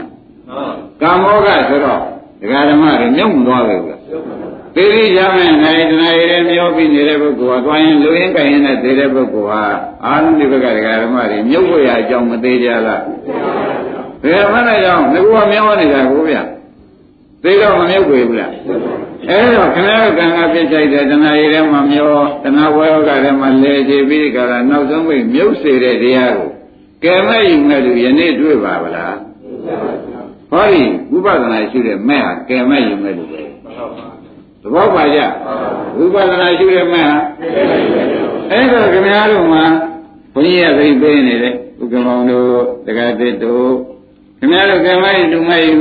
[1.02, 2.00] ကာမောကဆိုတော့
[2.40, 3.96] ဒကာဓမ္မတွေမြုပ်မသွားပဲကွာ
[4.74, 9.62] သေတိရမယ်နိုင်တဏှာရည်မျောပြီးနေတဲ့ပုဂ္ဂိုလ်ဟာသွားရင်လူရင်းကြရင်နဲ့သေတဲ့ပုဂ္ဂိုလ်ဟာ
[10.04, 13.02] အာရုံဒီဘက်ကဒကာဓမ္မတွေမြုပ်ဖို့ရအကြောင်းမသေးကြလား
[14.22, 16.36] ဘယ်မှလည်းကြောင့်ငါကမျောနေတာကိုဗျ
[17.42, 18.52] သေတော့မမြုပ်ဘူးလား
[19.28, 22.06] အဲဒါခင်ဗျားတို့ကံကပြစ်ချိုက်တဲ့တဏှာရည်ထဲမှာမျော
[22.42, 26.50] တဏှာဝေယောကထဲမှာလဲချပြီးကြတာနောက်ဆုံးမိမြုပ်စေတဲ့တရားကို
[27.04, 29.16] ကဲမဲ့ယူမဲ့လူယနေ့တွေ့ပါဗလား
[30.50, 30.82] ဟောဒီ
[31.14, 33.49] ဥပဒနာရှိတဲ့မဲ့ဟာကဲမဲ့ယူမဲ့လူပဲ
[34.62, 35.18] သဘောပါကြ
[36.02, 37.16] ဥပဒနာရှိတဲ့မဲ့ဟာ
[38.50, 39.64] အဲ့ဒါခင်ဗျားတို့မှာ
[40.32, 42.50] ဘုန်းကြီးကသိပေးနေတယ်ဥက္ကမောင်တို့
[42.86, 43.70] တက္ကသစ်တို့
[44.38, 45.76] ခင်ဗျားတို့ကဲမဲ့ယူမဲ့ယူ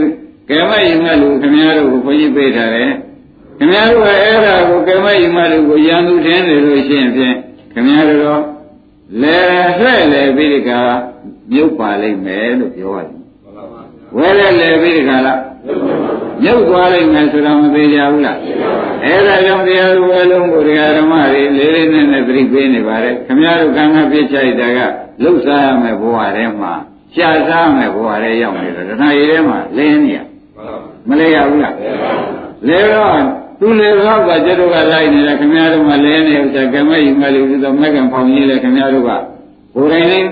[0.49, 2.91] ကဲမဲ့ယူမဲ့လူခင်ဗျားတို့ကိုဘုန်းကြီးပေးထားတယ်
[3.57, 7.35] ခင်ဗျားတို့ကအဲ့ဒါကိုကဲမဲ့ယူမဲ့လူကိုရန်သူထင်းနေလို့ရှိရင်ဖြင့်
[7.73, 8.41] ခင်ဗျားတို့တော့
[9.21, 9.37] လဲ
[9.81, 10.71] လှဲ့လေပြီးဒီက
[11.51, 13.17] မြုပ်ပါလိမ့်မယ်လို့ပြောရတယ်
[14.15, 15.39] ဝဲလဲလဲပြီးဒီကလား
[16.43, 18.38] မြုပ်သွားလိမ့်မယ်ဆိုတာမသေးကြဘူးလား
[19.04, 24.80] အဲ့ဒါကြောင့်တရားဝဲလုံးကိုတရားဓမ္မတွေလေးလေးနက်နက်သတိပေးနေပါတယ်ခင်ဗျားတို့ကံကပြစ်ချိုက်တာက
[25.23, 26.73] လှုပ်ရှားရမယ်ဘဝထဲမှာ
[27.15, 30.19] ရှားစားမယ်ဘဝထဲရောက်နေတယ်တဏှာရည်ထဲမှာလင်းနေရ
[31.10, 31.75] မလဲရဘူးလား
[32.67, 33.21] လဲတော့
[33.60, 39.12] သူလေတော့ကကျတော့ကလိုက်နေတယ်ခင်ဗျားတို့မှလဲနေဥစ္စာကမဲယူမဲ့လူဆိုတော့မက်ကံဖောင်ကြီးလေခင်ဗျားတို့က
[39.75, 40.25] ကိုယ်တိုင်လေး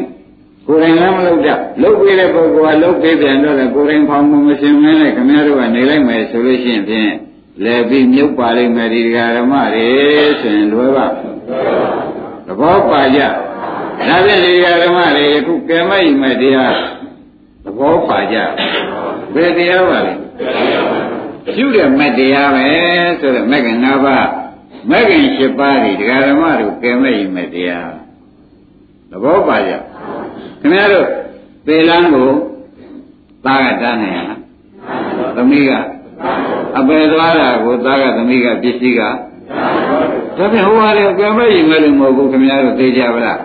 [0.67, 7.11] ကိုယ်တိုင်လည်းမလုပ်တတ်လုပ်ပေးတဲ့ပုဂ္ဂိုလ်ကလုပ်ပေးပြန်တော့လေကိုယ်တိုင်ဖောင်မှုမရှင်မင်းနဲ့ခင်ဗျားတို့ကနေလိုက်မယ်ဆိုလို့ရှိရင်ဖြင့်
[7.63, 9.87] လဲပြီးမြုပ်ပါလိမ့်မယ်ဒီဓမ္မတွေ
[10.41, 11.05] ဆိုရင်လွယ်ပါ
[12.47, 13.19] သဘောပါကြ
[14.07, 14.51] ဒါဖြင့်ဒီ
[14.83, 16.75] ဓမ္မတွေယခုကဲမဲယူမဲ့တရား
[17.63, 18.37] သဘောပါကြ
[19.33, 20.13] ဘယ်တရားပါလဲ
[21.53, 22.67] ရှုတဲ့မတရားပဲ
[23.19, 24.27] ဆိုတော့မဂ္ဂင်၅ပါး
[24.91, 27.91] မဂ္ဂင်၈ပါးဒီဒကာဓမ္မတို့ကဲမဲ့ရင်မဲ့တရား
[29.11, 29.71] သဘောပါကြ
[30.67, 31.07] ခင်ဗျားတို့
[31.67, 32.29] သေလန်းကို
[33.45, 34.39] သားကတန်းနေရလား
[35.35, 35.71] သမီးက
[36.77, 39.09] အပယ်သွားတာကိုသားကသမီးကပစ္စည်းကဒါ
[40.37, 43.39] ဖြင့်ဟိုဟာတွေကဲမဲ့ရင်မဲ့လို့မဟုတ်ဘူးခင်ဗျားတို့သိကြပါလား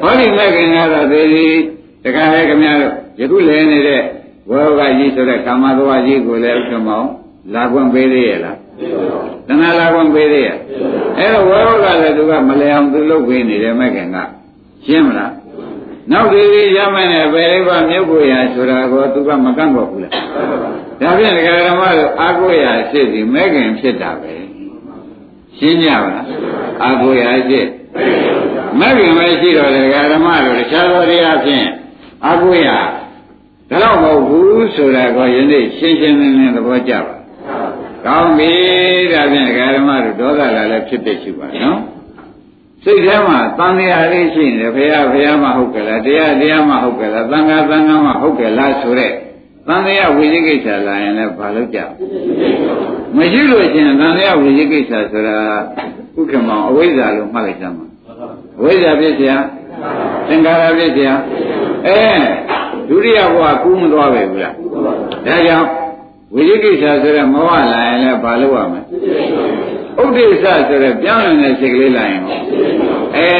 [0.00, 1.46] ဟောဒီမဂ္ဂင်ကတော့သေဒီ
[2.04, 4.02] တခါလေခင်ဗျားတို့ယခုလဲနေတဲ့
[4.50, 7.08] ဝေဘကြီးဆိုတဲ့ကာမသဝကြီးကိုလည်းဥက္ကမောင်
[7.54, 8.56] လာခွင့်ပေးသေးရဲ့လား
[9.48, 10.56] တဏှာလာခွင့်ပေးသေးရဲ့
[11.18, 14.16] အဲ့တော့ဝေဘကလည်းသူကမလဲအောင်သူလုပ်ပေးနေတယ်မဲ့ခင်က
[14.86, 15.32] ရှင်းမလား
[16.12, 16.42] နောက်ဒီ
[16.76, 20.12] ရမယ်နဲ့ဘယ်လေးပါမြုပ်ကိုရဆိုတာကိုသူကမကန့်တော့ဘူးလား
[21.00, 24.34] ဒါဖြင့်ဒကာဓမ္မတို့အာကိုရဖြစ်စီမဲ့ခင်ဖြစ်တာပဲ
[25.58, 26.26] ရှင်းကြပါလား
[26.84, 27.66] အာကိုရဖြစ်
[28.80, 31.66] မဲ့ခင်ပဲရှိတော့ဒကာဓမ္မတို့တခြားသောတရားဖြင့်
[32.26, 32.68] အာကိုရ
[33.70, 37.16] ဒါတော့မဟုတ်ဘူးဆိုတာကိုယနေ့ရှင်းရှင်းလင်းလင်းသဘောကျပါ
[38.06, 38.52] ကောင်းပြီ
[39.12, 41.78] ဒါဖြင့်ဓမ္မတို့ဒေါသလာလည်းဖြစ်ဖြစ်ရှိပါနော်
[42.85, 49.11] စိတ်ထဲမှာတန်တရားလေးရှိနေတယ်ဘုရားဘုရားမှဟုတ်ကြလားတရားတရားမှဟုတ်ကြလားသံဃာသံဃာမှဟုတ်ကြလားဆိုတဲ့
[49.67, 51.79] တန်တရားဝိသိကိစ္စလာရင်လည်းဘာလို့ကြ
[53.17, 55.37] မရှိလို့ရှင်တန်တရားဝိသိကိစ္စဆိုတာ
[56.17, 57.85] ဥက္ကမောင်အဝိဇ္ဇာလို့မှတ်လိုက်ကြမှာ
[58.59, 59.33] အဝိဇ္ဇာဖြစ်เสีย
[60.27, 61.09] သင်္ခါရဖြစ်เสีย
[61.87, 61.99] အဲ
[62.89, 64.55] ဒုတိယဘဝကူးမသွားပဲဘူးလား
[65.27, 65.67] ဒါကြောင့်
[66.35, 68.81] ဝိသိကိစ္စဆိုတဲ့မောဟလာရင်လည်းဘာလို့ရမလဲ
[70.02, 72.38] ဥဒိစ္စဆိုတဲ့ပြောင်းလဲတဲ့စိတ်ကလေးလာရင်ဟော
[73.16, 73.30] အဲ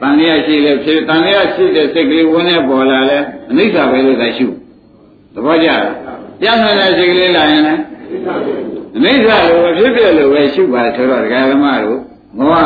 [0.00, 3.18] တန်လျာရှိလဲဖြစ်တန်လျာရှိတဲ့စိတ်ကလေးဝင်နေပေါ်လာလဲ
[3.50, 4.46] အနိစ္စပဲလို့သာရှု
[5.34, 5.84] သဘောကျလား
[6.40, 7.82] ပြောင်းလဲတဲ့စိတ်ကလေးလာရင်လည်း
[8.96, 12.00] အနိစ္စလိုဖြစ်ဖြစ်လို့ပဲရှုပါဆိုတော့ဒကာဓမ္မတို့
[12.38, 12.56] မောဟ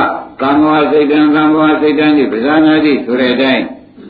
[0.41, 3.65] ကံမောစိတ်တံကံမောစိတ်တံဒီပဇာနာတိဆိုတဲ့အတိုင်း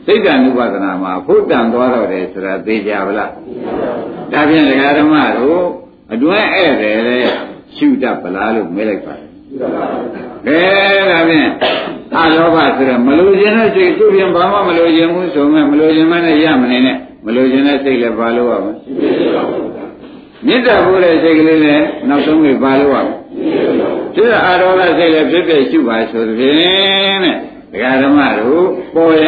[0.05, 3.31] စိတ်တ ानु ပဒနာမှာဖုတ်တန်သွားတော့တယ်ဆိုတာသိကြပါလား
[4.31, 5.63] ဒါဖြင့်ဒကာဓမ္မတို့
[6.13, 7.17] အတွင်းဧည့်တယ်လေ
[7.75, 11.49] ရှုတတ်ပလားလို့မေးလိုက်ပါတယ် ကဲဒါဖြင့်
[12.15, 18.73] အလောဘဆိုတော့မလိုချင်တဲ့စိတ်သူ့ပြင်ဘာမှမလိုချင်ဘူးဆိုမဲ့မလိုချင်မနဲ့ရမနေနဲ့မလိုချင်တဲ့စိတ်လည်းဘာလို့ရမလဲ
[20.45, 23.13] မေတ္တာပို့တဲ့စိတ်ကလေးလည်းနောက်ဆုံးပြီးဘာလို့ရမလဲ
[24.15, 26.55] ဒီအာရောဂစိတ်လည်းဖြစ်ဖြစ်ရှုပါဆိုသဖြင့်
[27.23, 27.35] တဲ့
[27.71, 29.27] ဒကာဓမ္မတို့ပေါ်ရ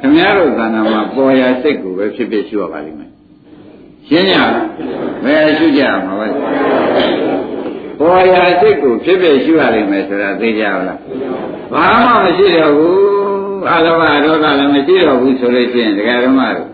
[0.00, 3.10] ခင်ဗျားတို့သဏ္ဍာန်မှာပေါ်ရစိတ်ကိုပဲဖြစ်ဖြစ်ရှုရပါလိမ့်မယ်
[4.08, 4.36] ရှင်းကြ
[5.24, 6.28] ဘယ်ရှုကြမှာလဲ
[7.98, 10.98] ပေါ်ရစိတ်ကိုဖြစ်ဖြစ်ရှုရလိမ့်မယ်ဆိုတာသိကြပါလား
[11.72, 12.96] ဘာမှမရှိတော့ဘူး
[13.70, 16.68] အလောဘဒေါသလည်းမရှိတော့ဘူးဆိုလို့ရှိရင်ဒကာဓမ္မတို့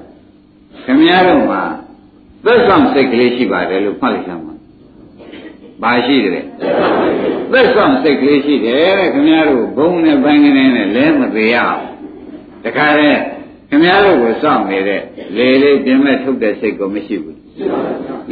[0.84, 1.62] ခင်ဗျားတို့မှာ
[2.44, 4.54] သက်ဆောင်စိတ်ကလေးရှိပါတယ်လို့မှတ်လိုက်စမ်းပါ
[5.82, 6.46] ဘာရှိတယ်
[7.52, 11.82] သက်ဆောင်စိတ်ကလေးရှိတယ်တဲ့ခင်ဗျားတို့ဘုံနဲ့ပိုင်းကနေနဲ့လဲမသေးရအောင်
[12.64, 13.20] တခါတည်း
[13.70, 15.02] ခင်ဗျားတို့ကိုစောင့်နေတဲ့
[15.36, 17.38] လေလေးပြင်မဲ့ထုတ်တဲ့စိတ်ကိုမရှိဘူး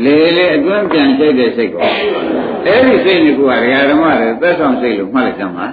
[0.05, 1.81] လေလေအတွင်းပြန်ချိတ်တဲ့စိတ်ကို
[2.66, 5.66] အဲ့ဒီစိတ်ကဒကာဓမ္မတွေသက်ဆောင်စိတ်လို့မှတ်လိုက်စမ်းပါ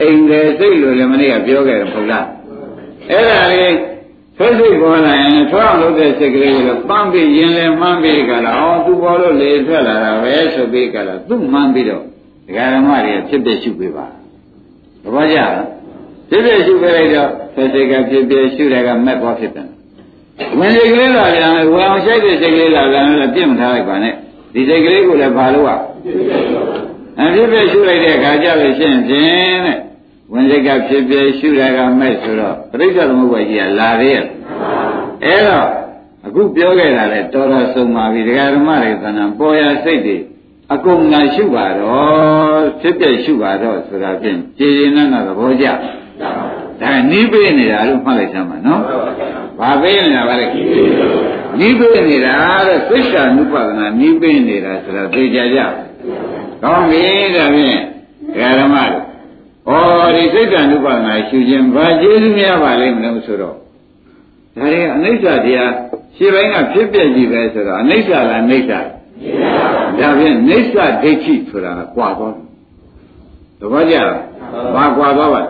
[0.00, 2.26] အိမ်တယ်စိတ်လို့လည်းမနေ့ကပြောခဲ့တယ်မဟုတ်လား
[3.10, 3.76] အဲ့ဒါလေး
[4.36, 12.02] ဆွစိတ်ပေါ်လာရင်ထွအောင်လုပ်တဲ့စိတ်ကလေးကိုပန်းပြီးရင်လည်းမှန်းပြီးကြလားအော်သူပေါ်လို့လေထွက်လာတာပဲဆိုပြီးကြလားသူ့မှန်းပြီးတော့
[12.46, 14.06] ဒကာဓမ္မတွေဖြစ်ဖြစ်ရှုပေးပါ
[15.02, 15.52] သဘောကျလား
[16.30, 19.68] ဖြစ်ဖြစ်ရှုပေးလိုက်တော့ဆွစိတ်ကဖြစ်ဖြစ်ရှုတယ်ကမက်သွားဖြစ်တယ်
[20.58, 24.14] ဝင်စိတ်ကလေးလာပြန်ဝယ်အောင်ရှိုက်တဲ့စိတ်ကလေးလာပြန်လည်းပြင့်မထားလိုက်ပါနဲ့
[24.58, 25.78] ဒီစိတ်ကလေးကိုလည်းဘာလို့อ่ะ
[27.20, 29.78] အဖြစ်ဖြစ်ရှုလိုက်တဲ့အခါကျလို့ရှိရင်ဖြင့်တဲ့
[30.32, 34.24] ဝင်စိတ်ကဖြစ်ဖြစ်ရှုတာကမဲ့ဆိုတော့ပြိဿသမုပ္ပါကြီးကလာသေးရဲ့
[35.24, 35.68] အဲ့တော့
[36.26, 40.16] အခုပြောခဲ့တာလဲတော်တော်ဆုံးပါပြီဒကာဓမ္မတွေသဏ္ဍာန်ပေါ်ရစိတ်တွေ
[40.74, 45.66] အကုန်ငါရှုပါတော့ဖြစ်ဖြစ်ရှုပါတော့ဆိုတာဖြင့်ကြည်ရင်နဲ့သဘောကျ
[46.80, 48.82] ဒါနီးပေးနေတာလို့မှတ်လိုက်စမ်းပါနော်
[49.58, 50.46] ဘာပေးနေတာပါလဲ
[51.58, 52.34] နီးပေးနေတာ
[52.66, 55.58] တဲ့သိက္ခာနုပါဒနာနီးပေးနေတာဆိုတာသိကြကြ
[56.62, 57.80] ကောင်းပြီဒါဖြင့်
[58.60, 59.08] ဓမ္မတို့
[59.70, 65.72] ဩဒီစိတ်တ ानु ပါဒနာရှုခြင်းဘာကျေးဇူးများပါလိမ့်မလို့ဆိုတော့ဒါတွေအနိစ္စတရား
[66.16, 68.80] ရှင်းပိုင်းကဖြစ်ပြကြီးပဲဆိုတော့အနိစ္စလားအနိစ္စဒါ
[70.18, 72.34] ဖြင့်နိစ္စဒိဋ္ဌိဆိုတာကွာသွား
[73.60, 74.20] သဘောကျလား
[74.74, 75.42] ဘာကွာသွားပါ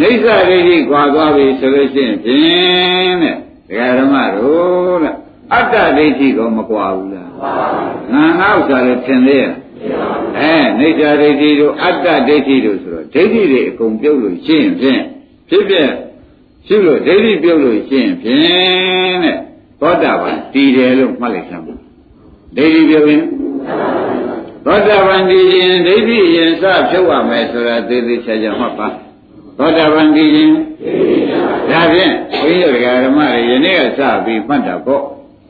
[0.00, 3.36] နိစ္စဒိဋ္ဌိကွာသွားပြီဆိုလို့ရှိရင်ဖြင့်တဲ့
[3.68, 5.14] ဒကာဓမ္မတို့တဲ့
[5.52, 7.30] အတ္တဒိဋ္ဌိကိုမကွာဘူးလား
[8.12, 9.52] ငါငါဥစ္စာလည်းသင်သေးရဲ့
[10.38, 15.02] အဲနေတ္တဒိဋ္ဌိတို့အတ္တဒိဋ္ဌိတို့ဆိုတော့ဒိဋ္ဌိတွေအကုန်ပြုတ်လို့ရှင်းဖြင့်
[15.48, 15.90] ဖြစ်ဖြစ်
[16.66, 19.36] ရှုလို့ဒိဋ္ဌိပြုတ်လို့ရှင်းဖြင့်တဲ့
[19.80, 21.74] သောတာပန်တည်တယ်လို့မှတ်လိုက်စမ်းပါ
[22.56, 23.22] ဒိဋ္ဌိပြုတ်ရင်
[24.64, 28.88] သောတာပန်တည်ရင်ဒိဋ္ဌိရင်စဖြုတ်ရမယ်ဆိုတာသေသေးချာချာမှတ်ပါ
[29.58, 30.50] သောတာပန်တည်ရင်
[31.70, 35.02] ဒါဖြင့်ဘုန်းကြီးတို့ဓမ္မတွေယနေ့ကစပြီးမှတ်တာပေါ့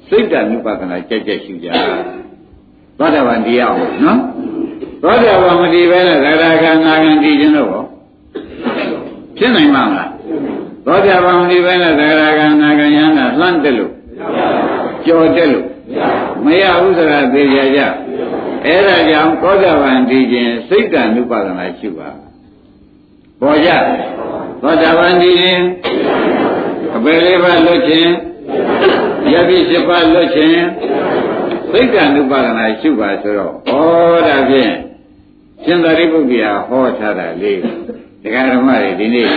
[0.09, 1.67] စိတ်တ ानु ပဒနာကြက်ကြက်ရှုကြ
[2.99, 4.19] သောတာပန်တရားအောင်နော်
[5.03, 7.69] သောတာပန်မတည်ပဲနဲ့သရဂံနာဂံတည်ခြင်းတော့
[9.37, 10.11] ဖြစ်နိုင်မှာမလား
[10.87, 13.93] သောတာပန်မတည်ပဲနဲ့သရဂံနာဂံယန္တာလှမ်းတက်လို့
[15.07, 15.67] ကြော်တက်လို့
[16.45, 17.81] မရဘူးဆိုတာသိကြကြ
[18.67, 22.22] အဲ့ဒါကြောင့်သောတာပန်တည်ခြင်းစိတ်တ ानु ပဒနာရှုပါ
[23.43, 23.71] ပေါ်ကြ
[24.63, 25.65] သောတာပန်တည်ခြင်း
[26.97, 28.11] အပေလေးပါလွတ်ခြင်း
[29.33, 30.65] ယတိရှိပါလွတ်ခြင်း
[31.73, 33.55] သိက္ခာနုပါဒနာရှုပါဆိုတော့ဩ
[34.29, 34.73] ဒါဖြင့်
[35.65, 37.59] ရှင်သာရိပုတ္တရာဟောထားတာလေး
[38.23, 39.29] ဒကာဓမ္မတွေဒီနေ့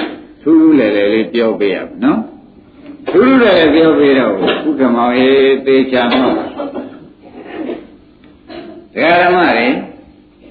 [0.41, 2.19] ထူးထူးလည်းလည်းလေးပြောပေးရမယ်နော်
[3.09, 4.33] ထူးထူးလည်းပြောပေးတော့
[4.67, 6.33] ဥက္ကမောင်အေးသေချာမှတ်
[8.93, 9.67] ဒကာဓမ္မတွေ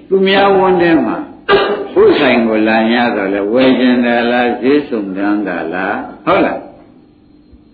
[0.08, 1.16] သူများဝန်တဲ့မှာ
[1.94, 6.58] ဘုဆိုင်ကိုလာရတော့လေဝယ်ကျင်တယ်လားဈေးစုံတန်းတာလားဟုတ်လား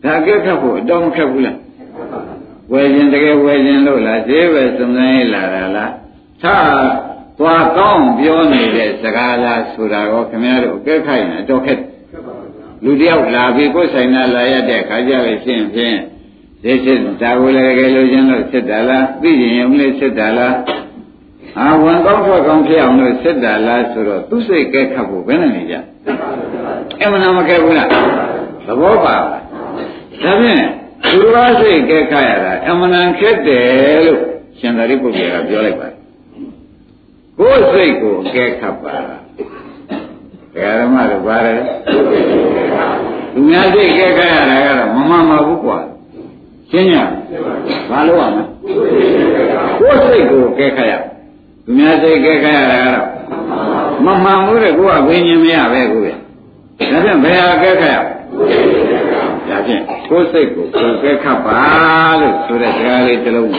[0.04, 1.58] ဒါကဲခတ်ဖို့အတော့မခက်ဘူးလား
[2.72, 5.90] ဝယ်ခြင်းတကယ်ဝယ်ခြင်းလို့လားဈေးပဲစုံစမ်းရေးလာတာလား
[6.42, 6.56] သာ
[7.38, 11.80] သွားကောင်းပြောနေတဲ့စကားလားဆိုတာကိုခင်ဗျားတို့အကဲခိုက်နေတော့ခက်
[12.84, 15.96] လူတယောက်လာပြီးကိုယ်ဆိုင်နာလာရတဲ့ခါကြလို့ရှင်းဖြင့်
[16.62, 20.54] ဈေးစစ်ဒါကိုလည်းတကယ်လို့ခြင်းလို့စစ်တာလားသိရင်ရုံလေးစစ်တာလား
[21.58, 25.74] အာဝန်ကောင်းထွက်ကောင်းဖြစ်အောင်လို့စစ်တာလားဆိုတော့သူစိတ်ကဲခတ်ဖို့ဘယ်နဲ့နေကြ
[27.02, 27.88] အမှန်မကဲဘူးလား
[28.66, 29.38] သဘောပါဒါ
[30.20, 30.62] ဖြင့်
[31.10, 34.20] သူရစိတ်ကဲခါရတာအမှန်တန်ခက်တယ်လို့
[34.58, 35.94] ရှင်သာရိပုတ္တရာကပြောလိုက်ပါတယ်
[37.38, 38.94] ကိုယ်စိတ်ကိုကဲခတ်ပါ
[40.54, 41.58] ဘယ်ဓမ္မတို့ပါတယ်
[43.32, 45.78] သူများစိတ်ကဲခတ်ရတာကတော့မမှန်ပါဘူးကွာ
[46.70, 46.96] ရှင်းရ
[47.90, 48.44] ဘာလို့ရမလဲ
[49.80, 50.94] ကိုယ်စိတ်ကိုကဲခတ်ရ
[51.70, 53.06] သူများစိတ်ကဲခတ်ရတာကတော့
[54.04, 56.16] မမှန်ဘူးတဲ့ကိုယ်ကဘင်းရင်မရပဲကိုယ်
[56.80, 57.96] ပဲဒါဖြင့်ဘယ်ဟာကဲခတ်ရ
[59.48, 61.58] ဒါဖြင့်ကိုယ်စိတ်ကိုကိုယ်ကဲခတ်ပါ
[62.20, 63.50] လို့ဆိုတဲ့စကားလေးတစ်လုံး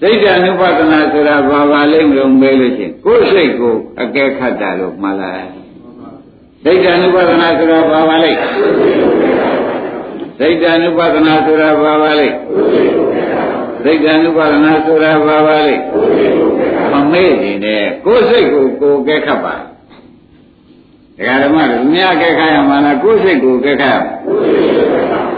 [0.00, 5.48] စိတ်ဓာနုပဒနာဆိုတာဘာပါလိမ့်မလို့မေးလို့ချင်းကိုယ်စိတ်ကိုအကဲခတ်တာလို့မှတ်လိုက်
[6.64, 8.38] စိတ်ဓာနုပဒနာဆိုတာဘာပါလိမ့်
[10.38, 12.36] စိတ်ဓာနုပဒနာဆိုတာဘာပါလိမ့်
[13.84, 15.82] စိတ်ဓာနုပဒနာဆိုတာဘာပါလိမ့်
[16.94, 24.14] မမေ့နေနဲ့ကိုယ်စိတ်ကိုကိုယ်ကဲခတ်ပါဒကာဓမ္မတို့မြတ်ကဲခါရမှာလားကိုယ်စိတ်ကိုကဲခါရမှာ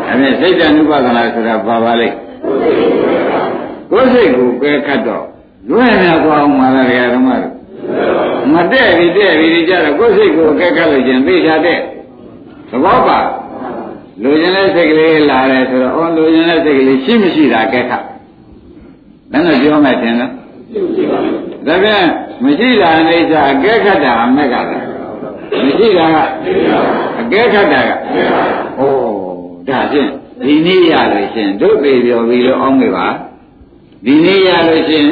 [0.09, 2.17] အဲဒါစိတ်တ ानु ပါဒနာဆိုတာဘာပါလိမ့်
[3.91, 5.25] ကိုယ်စိတ်ကိုကဲခတ်တော့
[5.71, 7.53] လွဲ့နေသွားအောင်မှာလားဒကာဓမ္မတို့
[8.53, 11.79] မတဲ့ပြီးတဲ့ပြီးကြတော့ကိုယ်စိတ်ကိုကဲခတ်လို့ချင်းသိချတဲ့
[12.71, 13.19] သဘောပါ
[14.23, 17.99] လူကျင်တဲ့စိတ်ကလေးလာတယ်ဆိုတော့အော်လူကျင်တဲ့စိတ်ကလေးရှိမရှိတာကဲခါ
[19.31, 20.27] ဘယ်နဲ့ပြောမှတင်လဲ
[21.67, 22.05] ဒါပြန်
[22.45, 24.67] မရှိတာအိဋ္ဌအကဲခတ်တာအမက်ကလား
[25.65, 26.19] မရှိတာက
[27.21, 28.83] အကဲခတ်တာကဩ
[29.69, 30.11] ဒါဖြင့်
[30.45, 33.07] ဒီနေ့ရလို့ရှင်တို့ပေပြောပြီးတော့အောင်းနေပါ
[34.05, 35.07] ဒီနေ့ရလို့ရှင်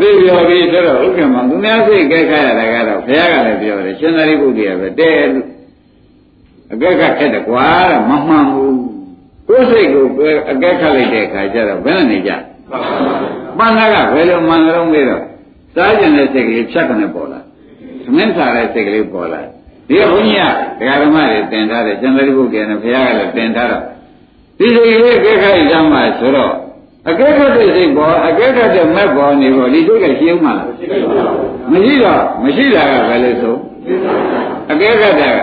[0.00, 5.18] သိပြောပြီးဆိုတော့ဥက္ကမသူများစိတ်ကဲခတ်ရတာကတော့ဘုရားကလည်းပြောတယ်ရှင်သာရိပုတ္တရာပဲတဲ့
[6.72, 7.68] အကဲခတ်ခက်တယ်ကွာ
[8.08, 8.78] မမှန်ဘူး
[9.48, 10.04] ကိုယ်စိတ်ကို
[10.50, 12.32] အကဲခတ်လိုက်တဲ့အခါကျတော့ဘယ်နဲ့နေကြ
[13.58, 15.22] မှန်တာကဘယ်လိုမှန်တော့မေးတော့
[15.74, 17.40] စားကျင်တဲ့စိတ်ကလေးဖြတ်ကနေပေါ်လာ
[18.04, 19.40] သမင်းစားတဲ့စိတ်ကလေးပေါ်လာ
[19.88, 23.82] ဒီဘုန်းကြီးကဒကာဓမ္မတွေတင်ထားတယ်ကျန်တဲ့ဘုရားနဲ့ဘုရားကလည်းတင်ထားတော့
[24.58, 26.52] ဒီစိတ်ကလေးအကဲခတ်ရမ်းမှာဆိုတော့
[27.10, 30.68] အကဲခတ်တဲ့စိတ်ပေါ်အကဲခတ်တဲ့မက်ပေါ်နေပေါ်ဒီစိတ်ကရှင်းမှလား
[31.70, 33.54] မရှိတော့မရှိတာကဘယ်လိုဆို
[34.70, 35.38] အကဲခတ်တာက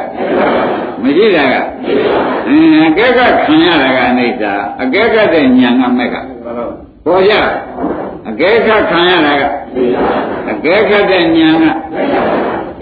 [1.04, 1.56] မရှိတာက
[2.47, 6.15] အင်းအကဲခတ်ခံရတာကအိဋ္ဌာအကဲခတ်တဲ့ဉာဏ်ကမက်က
[7.06, 7.34] ပေါ်ကြ
[8.29, 9.43] အကဲခတ်ခံရတာက
[10.51, 11.65] အကဲခတ်တဲ့ဉာဏ်က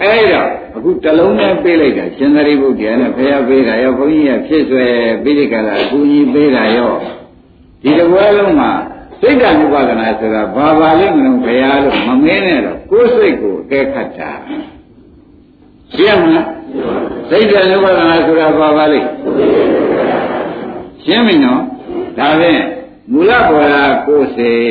[0.02, 4.86] အဲ့တော့အခုတလုံးနဲ့ပေးလိုက်တာရှင်သာရိပုတ္တရာနဲ့ဘုရားပေးတာရောဘုန်းကြီးကဖြစ်ဆွဲ
[5.22, 6.92] ပြီးဒီကလာအကူကြီးပေးတာရော
[7.82, 8.70] ဒီတစ်ဝဲလုံးမှာ
[9.20, 14.30] စိတ်ဓာတ်ဥပါဒနာဆိုတာဘာပါလိမ့်မလို့ဘုရားလို့မမင်းနဲ့တော့ကိုယ်စိတ်ကိုအကဲခတ်တာ
[15.94, 16.48] ရှင်းမလား
[17.30, 19.08] စိတ်ဓာတ်ဥပါဒနာဆိုတာဘာပါလိမ့်
[21.04, 21.60] ရှင်းပြီနော်
[22.18, 22.62] ဒါဖြင့်
[23.12, 24.64] မူလပေါ်လာကိုယ်စိတ်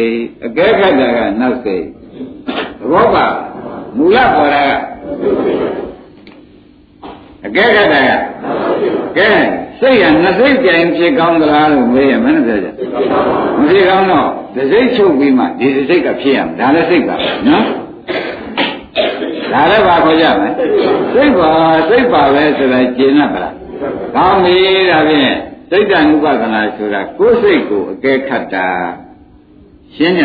[0.45, 1.85] အကဲခတ်တာကနောက်စိတ်
[2.79, 3.25] သဘောပါ
[3.97, 4.71] မူလပေါ်လာက
[7.45, 8.11] အကဲခတ်တာက
[9.17, 9.29] ကဲ
[9.79, 12.67] စိတ်ကနှစ်စိတ်ကြိုင်ဖြစ်ကောင်းသလားလို့မေးရင်မနဲ့ပြောကြ
[13.59, 17.15] မဖြစ်ကောင်းတော့တစ်စိတ်ချုပ်ပြီးမှဒီတစ်စိတ်ကဖြစ်ရမယ်ဒါလည်းစိတ်ပါ
[17.47, 17.65] နော်
[19.51, 20.53] ဒါလည်းပါခေါ်ကြမယ်
[21.13, 21.51] စိတ်ပါ
[21.89, 23.53] စိတ်ပါပဲဆိုတာကျင့်ရပါလား
[24.15, 24.57] ကောင်းပြီ
[24.89, 28.67] ဒါဖြင့် စိတ်တ ानु ပဒနာဆိုတာကိုယ်စိတ်ကိုအကဲခတ်တာ
[29.95, 30.21] ရှင်းည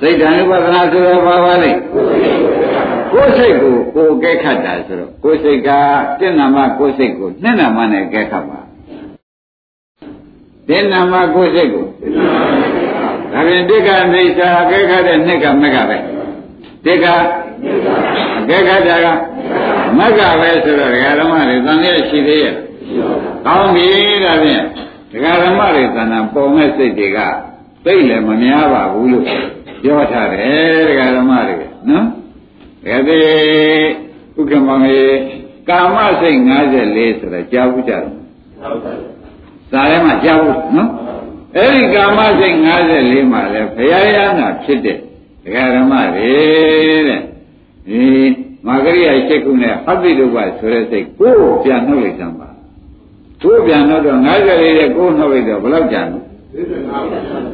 [0.00, 1.72] စိတ်တ ानु ပဒနာဆိုတာဘာပါလဲ
[3.12, 5.70] ကိုယ်စိတ်ကိုကိုယ်ကဲခတ်တာဆိုတော့ကိုယ်စိတ်က
[6.20, 8.60] တဏ္ဍမကိုယ်စိတ်ကိုနှစ်နာမနဲ့ကဲခတ်ပါ
[10.68, 11.86] တဏ္ဍမကိုယ်စိတ်ကို
[13.32, 15.98] ဒါပြင်တိကနေစာကဲခတ်တဲ့နှစ်ကမက်ကပဲ
[16.84, 17.06] တိက
[18.38, 19.06] အကဲခတ်တာက
[19.98, 22.56] မက်ကပဲဆိုတော့ဒကာဓမ္မတွေသံဃာရှိသေးရဲ့
[23.46, 23.88] ကောင်းပြီ
[24.24, 24.62] ဒါဖြင့်
[25.10, 27.18] ဒကာဓမ္မတွေသဏ္ဍာန်ပုံမဲ့စိတ်တွေက
[27.84, 29.24] သိလည်းမများပါဘူးလို့
[29.82, 32.04] ပြောထားတယ်ဒကာဓမ္မတွေနော်
[32.86, 33.18] ဒါပေ
[34.38, 35.18] ဥက္ကမောင်ကြီး
[35.68, 36.38] ကာမစိတ်
[36.80, 38.02] 54ဆိုတာကြားဘူးကြတယ်
[39.72, 40.90] သာထဲမှာကြားဘူးနော်
[41.56, 42.56] အဲ့ဒီကာမစိတ်
[42.94, 44.96] 54မှာလဲဘုရားရဟနာဖြစ်တဲ့
[45.44, 46.32] ဒကာဓမ္မတွေ
[47.08, 47.20] တဲ့
[47.88, 48.02] ဒီ
[48.66, 52.49] မာဂရိယရှိခုနဲ့ဟပိတုပဆိုတဲ့စိတ်ကိုယ်ပြန်နှုတ်လိုက်သမ်းပါ
[53.42, 56.18] ကိုယ်ပြန်နှုတ်တော့54တဲ့ကိုယ်နှုတ်လိုက်တော့ဘယ်လောက်ကြာလဲ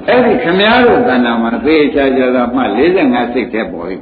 [0.09, 3.97] အဲ့ဒီခမည်းတော်တဏ္ဍာမှာသေချာချာသာမှ45စိတ်တည်းပေါ်ပြီ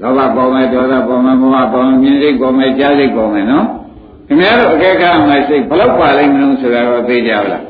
[0.00, 3.66] လောဘပေါ်မယ်ဒေါသပေါ်မယ်မောဟပေါ်မယ်မြင်စိတ်ပေါ်မယ်ကြားစိတ်ပေါ်မယ်နော်
[4.26, 7.62] ခင်ဗျားတို့အကဲခါမှစိတ်ဘယ်လောက်ပါလိမ့်မလို့ဆိုတာတော့သိကြပါလား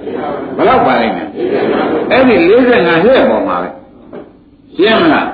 [0.57, 1.29] ဘယ်လောက်ပါလိမ့်မယ်
[2.11, 2.37] အဲ့ဒီ
[2.75, 3.69] 45ရက်ပေါ်မှာပဲ
[4.77, 5.29] ရှင်းမလား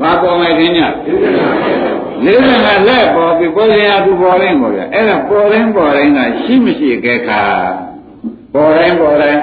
[0.00, 0.88] ဘာပေါ်မယ်ခင်ဗျာ
[2.24, 7.42] 45လက်ပေါ်ပြီးပေါ်ရင်အတူပေါ်ရင်ပေါ်ရအဲ့ဒါပေါ်ရင်ပေါ်ရင်ကရှိမရှိအကဲခါ
[8.54, 9.40] ပေါ်တိုင်းပေါ်တိုင်း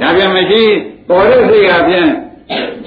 [0.00, 0.62] ဒါပြန်မရှိ
[1.08, 2.10] ပေါ်တဲ့စိတ်ကဖြင့်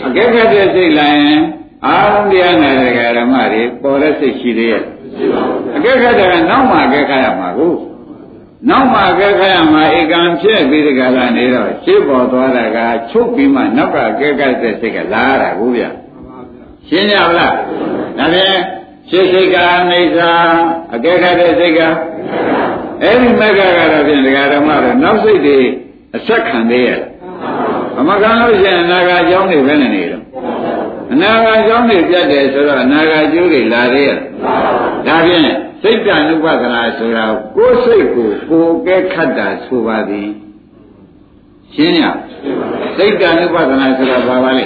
[0.05, 1.39] အကဲခတ်တဲ့စိတ်လာရင်
[1.85, 4.83] အာရုံတရားနာတဲ့ဓမ္မတွေပေါ်တဲ့စိတ်ရှိသေးရဲ့
[5.75, 7.73] အကဲခတ်တဲ့ကနောက်မှအကဲခတ်ရမှာကို
[8.69, 15.83] နောက်မှအကဲခတ်ရမှာဧကံဖြစ်ပြီးဒီကလာနေတော့ရှင်းပေါ်သွားတာကချုပ်ပြီးမှနောက်ကအကဲခတ်တဲ့စိတ်ကလာရတာကိုဗျ
[16.87, 17.53] ရှင်းကြပါလား
[18.19, 18.57] ဒါဖြင့်
[19.09, 20.19] ရှင်းစိတ်ကအနိစ္စ
[20.93, 21.79] အကဲခတ်တဲ့စိတ်က
[23.03, 25.59] အဲ့ဒီမက္ခကတော့ဖြင့်ဒကာဓမ္မတွေနောက်စိတ်တွေ
[26.15, 27.01] အဆက်ခံသေးရဲ့
[27.99, 30.23] အမကန်လို့ရှိရင်အနာဂတ်ကြောင်းတွေပဲနေတော့
[31.13, 34.17] အနာဂတ်ကြောင်းတွေပြတ်တယ်ဆိုတော့အနာဂတ်ကျိုးတွေလာသေးရဲ့
[35.07, 35.43] ဒါဖြင့်
[35.81, 40.29] စိတ်တ ानु ပဒနာဆိုတာကိုယ်စိတ်ကိုကိုယ်ကဲခတ်တာဆိုပါသည်
[41.73, 42.01] ရှင်းရ
[42.97, 44.65] စိတ်တ ानु ပဒနာဆိုတာဘာပါလဲ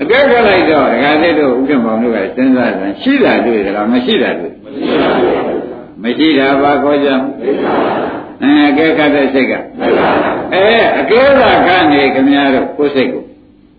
[0.00, 4.54] အကဲခတ်လိုက်တော့ဒကာသေးတို့ဥက္ကမောင်တို့ကစဉ်းစားတယ်ရှိတာတွေ့တယ်လားမရှိတာတွေ့
[6.02, 7.08] မရှိတာဘာခေါ်ကြ
[8.42, 9.52] အဲအကဲခတ်တဲ့စိတ်က
[10.52, 10.62] အဲ
[10.98, 13.22] အကဲသာကနေခင်ဗျားတို့ကိုယ်စိတ်ကို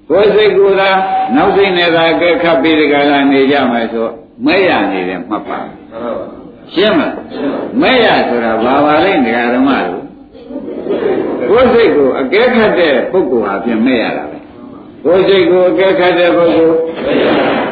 [0.10, 0.90] ကိုယ်စိတ်ကိုသာ
[1.36, 4.08] နောက်စိတ်နဲ့သာအကဲခတ်ပြီးဒီကလာနေကြမယ်ဆို
[4.46, 5.60] မဲ့ရနေတယ်မှတ်ပါ
[6.74, 7.14] ရှင်းမလား
[7.82, 10.04] မဲ့ရဆိုတာဘာပါလဲဒကာဓမ္မတို့
[11.50, 14.35] ကိုယ်စိတ်ကိုအကဲခတ်တဲ့ပုဂ္ဂိုလ်ဟာပြင်မဲ့ရတာပဲ
[15.05, 16.77] ကိုယ်စိတ်ကိုအကဲခတ်တဲ့ပုဂ္ဂိုလ်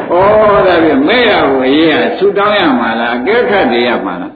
[0.09, 0.21] ဩ
[0.67, 4.33] ဒါဖြင့်မဲ့ရကိုအရေးကဆူတောင်းရမှာလားအကဲခတ်တယ်ရမှာလား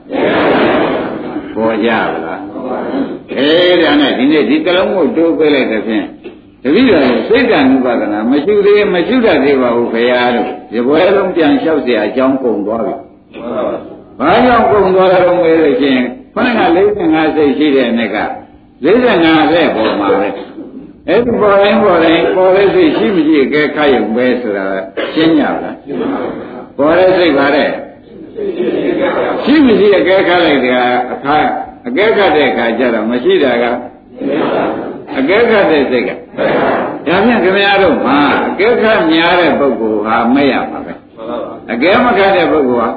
[1.54, 2.40] ပေါ်ကြပါလား
[3.38, 3.50] အဲ
[3.82, 6.04] ဒါနဲ့ဒီနေ့ဒီကလုံးကိုတိုးပေးလိုက်တဲ့ဖြင့်
[6.62, 12.94] တပည့်တော်စိတ်တန်ဥပဒနာမရှိသေးမရှိတတ်သေးပါဘူးခရားတို့ဒီဘွယ်လုံးပြန်လျှောက်เสียအကြောင်းကုန်သွားပြီ
[14.18, 16.02] ဘာကြောင့်ကုန်သွားတယ်လို့မေးလို့ချင်း
[16.34, 16.60] ခொနက
[16.98, 18.18] 45စိတ်ရှိတဲ့နေ့က
[18.84, 20.28] 45လက်ပေါ်မှာပဲ
[21.09, 24.65] အဲ့ဒီပေါ်တိုင်းပေါ်တိုင်းပေါ်တဲ့စိတ်ရှိမရှိအကဲခါရုံပဲဆိုတာ
[25.13, 25.57] ရှင်းကြလား
[26.77, 27.69] ပေါ်တဲ့စိတ်ပါတဲ့
[29.43, 30.75] ရှိမရှိအကဲခါလိုက်တဲ့
[31.13, 31.37] အခါ
[31.87, 33.65] အကဲခတ်တဲ့အခါကျတော့မရှိတာက
[35.19, 36.15] အကဲခတ်တဲ့စိတ်ကဒါ
[37.25, 40.93] ဖြင့်ခင်ဗျားတို့မှာအကဲခတ်များတဲ့ပုဂ္ဂိုလ်ဟာမဲ့ရပါပဲ
[41.71, 42.89] အကဲမခတ်တဲ့ပုဂ္ဂိုလ်ဟာ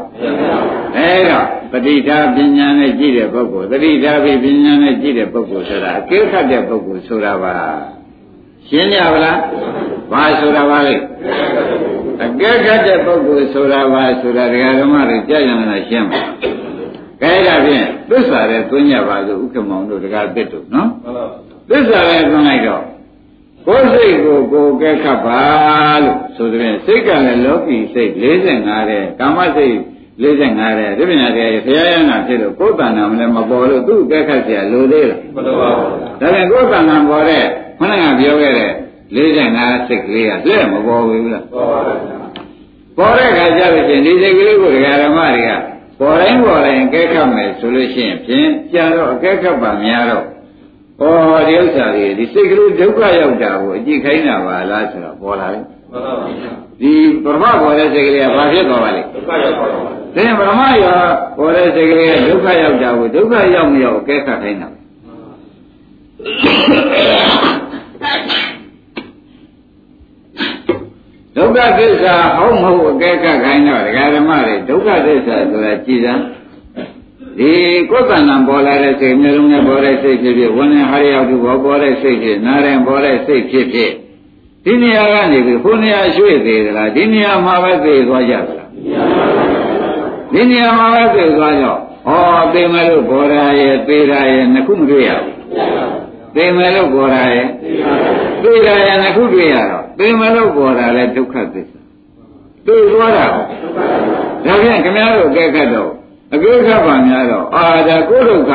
[0.96, 7.54] အဲတော့ပဋိဌာပညာနဲ့ကြည့်တဲ့ပုဂ္ဂိုလ်တတိဌာပိပညာနဲ့ကြည့်တဲ့ပုဂ္ဂိုလ်ဆိုတာအကဲခတ်တဲ့ပုဂ္ဂိုလ်ဆိုတာပါ
[8.71, 9.39] ရှင်းကြပါလား
[10.11, 10.95] ဘာဆိုတာပါလဲ
[12.23, 16.21] အကဲခတ်တဲ့ပုဂ္ဂိုလ်ဆိုတာပါဆိုတာဒကာဓမ္မတွေကြားရမလားရှင်းပါ
[17.21, 20.89] ကဲဒါဖြင့်သစ္စာတဲ့သွင်းကြပါစို့ဥက္ကမောင်တို့ဒကာတစ်တို့နော်
[21.69, 22.83] သစ္စာတဲ့သွင်းလိုက်တော့
[23.67, 25.41] ကိုယ်စိတ်ကိုကိုယ်ကဲခတ်ပါ
[26.03, 29.75] လို့ဆိုတဲ့စိတ်ကလည်းလောကီစိတ်45တဲ့ကာမစိတ်
[30.21, 37.45] 45တဲ့ဒီပညာတရားဘုရားရဟန္တာဖြစ်လို့ကိုယ်တဏ္ဍာမလည်းမပေါ်လို့သူ့ကဲခတ်เสียလိုသေးလားမလိုပါဘူးဒါပြန်ကိုယ်တဏ္ဍာပေါ်တဲ့
[37.82, 38.70] ခဏကပြောခဲ့တဲ့
[39.14, 42.22] 45စိတ်ကလေးကလက်မပေါ်ဘူးလားပေါ်ပါဘူး
[42.96, 45.52] ပေါ်တဲ့ခါကျလို့ချင်းဒီစိတ်ကလေးကိုဒကာဓမ္မတွေက
[46.00, 50.24] ပေါ်တိုင်းပေါ်တိုင်းကဲခတ်မယ်ဆိုလို့ရှိရင်ဖြင့်ကြာတော့အကဲခတ်ပါများတော့
[51.00, 56.26] ဩဒီဥစ္စာတွေဒီစိတ်ကလေးဒုက္ခရောက်တာကိုအကြည့်ခိုင်းတာပါလားဆိုတော့ပေါ်လာတယ်မှန်ပါပါ
[56.80, 56.92] ဒီ
[57.24, 60.98] ပရမပေါ်တဲ့စိတ်ကလေးကဘာဖြစ်သွားပါလဲဒုက္ခရောက်ပါပါသင်ပရမရော
[61.38, 64.68] ပေါ်တဲ့စိတ်ကလေးကဒုက္ခရောက်တာကိုဒုက္ခရောက်မရောက်အကဲခတ်ခိုင်းတာ
[71.36, 76.22] ဒုက္ခသစ္စာဟုတ်မဟုတ်အကဲခတ်ခိုင်းတော့ဒကာဓမ္မတွေဒုက္ခသစ္စာဆိုတာကြည်စမ်း
[77.38, 77.52] ဒီ
[77.90, 83.92] ကိုယ်ကံတံပေါ်လာတဲ့စိတ်မျိုးလုံးနဲ့ပေါ်တဲ့စိတ်ဖြစ်ဖြစ်ဝိညာဉ်ဟာရရောက်သူဘောပေါ်တဲ့စိတ်ဖြစ်နာရင်ပေါ်တဲ့စိတ်ဖြစ်ဖြစ်
[84.64, 88.68] ဒီနေရာကနေပြီးဟိုနေရာရွှေ့သေးသလားဒီနေရာမှာပဲသိသွားကြသလား
[90.32, 91.72] ဒီနေရာမှာပဲသိသွားကြဩ
[92.54, 97.48] သိမယ်လို့ဘောရာရဲ့သေရာရဲ့နှစ်ခုမတွေ့ရဘူး သိမယ်လို့ဘောရာရဲ့
[98.42, 101.80] သေရာရဲ့နှစ်ခုတွေ့ရတော့သိမယ်လို့ဘောရာလည်းဒုက္ခသစ္စာ
[102.66, 105.90] တွေ့သွားတာဒါဖြင့်ခင်ဗျားတို့အကဲခတ်တော့
[106.34, 108.52] အကဲခတ်ပါများတော့အာဒါကိုဒုက္ခ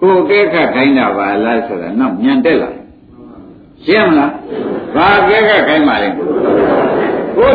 [0.00, 2.70] ကိုအကဲခတ်ခိုင်းတာပါလားဆိုတာတော့ညံတက်လာ
[3.84, 4.32] ရှင်းမလား
[4.94, 6.26] ဘာအကဲခတ်ခိုင်းပါလဲကို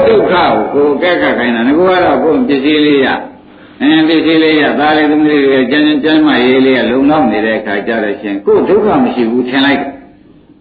[0.07, 3.07] ဒုက္ခကိုကိုအကဲခတ်ခိုင်းတာငါကတော့ကိုပစ္စည်းလေးရ
[3.83, 9.81] အင်းပစ္စည်းလေးရသားလေးသမီးလေးတွေကျန်းကျန်းမရေးလေးကလုံလောက်နေတဲ့အခါကျတော့ရှင်ကိုဒုက္ခမရှိဘူးထင်လိုက်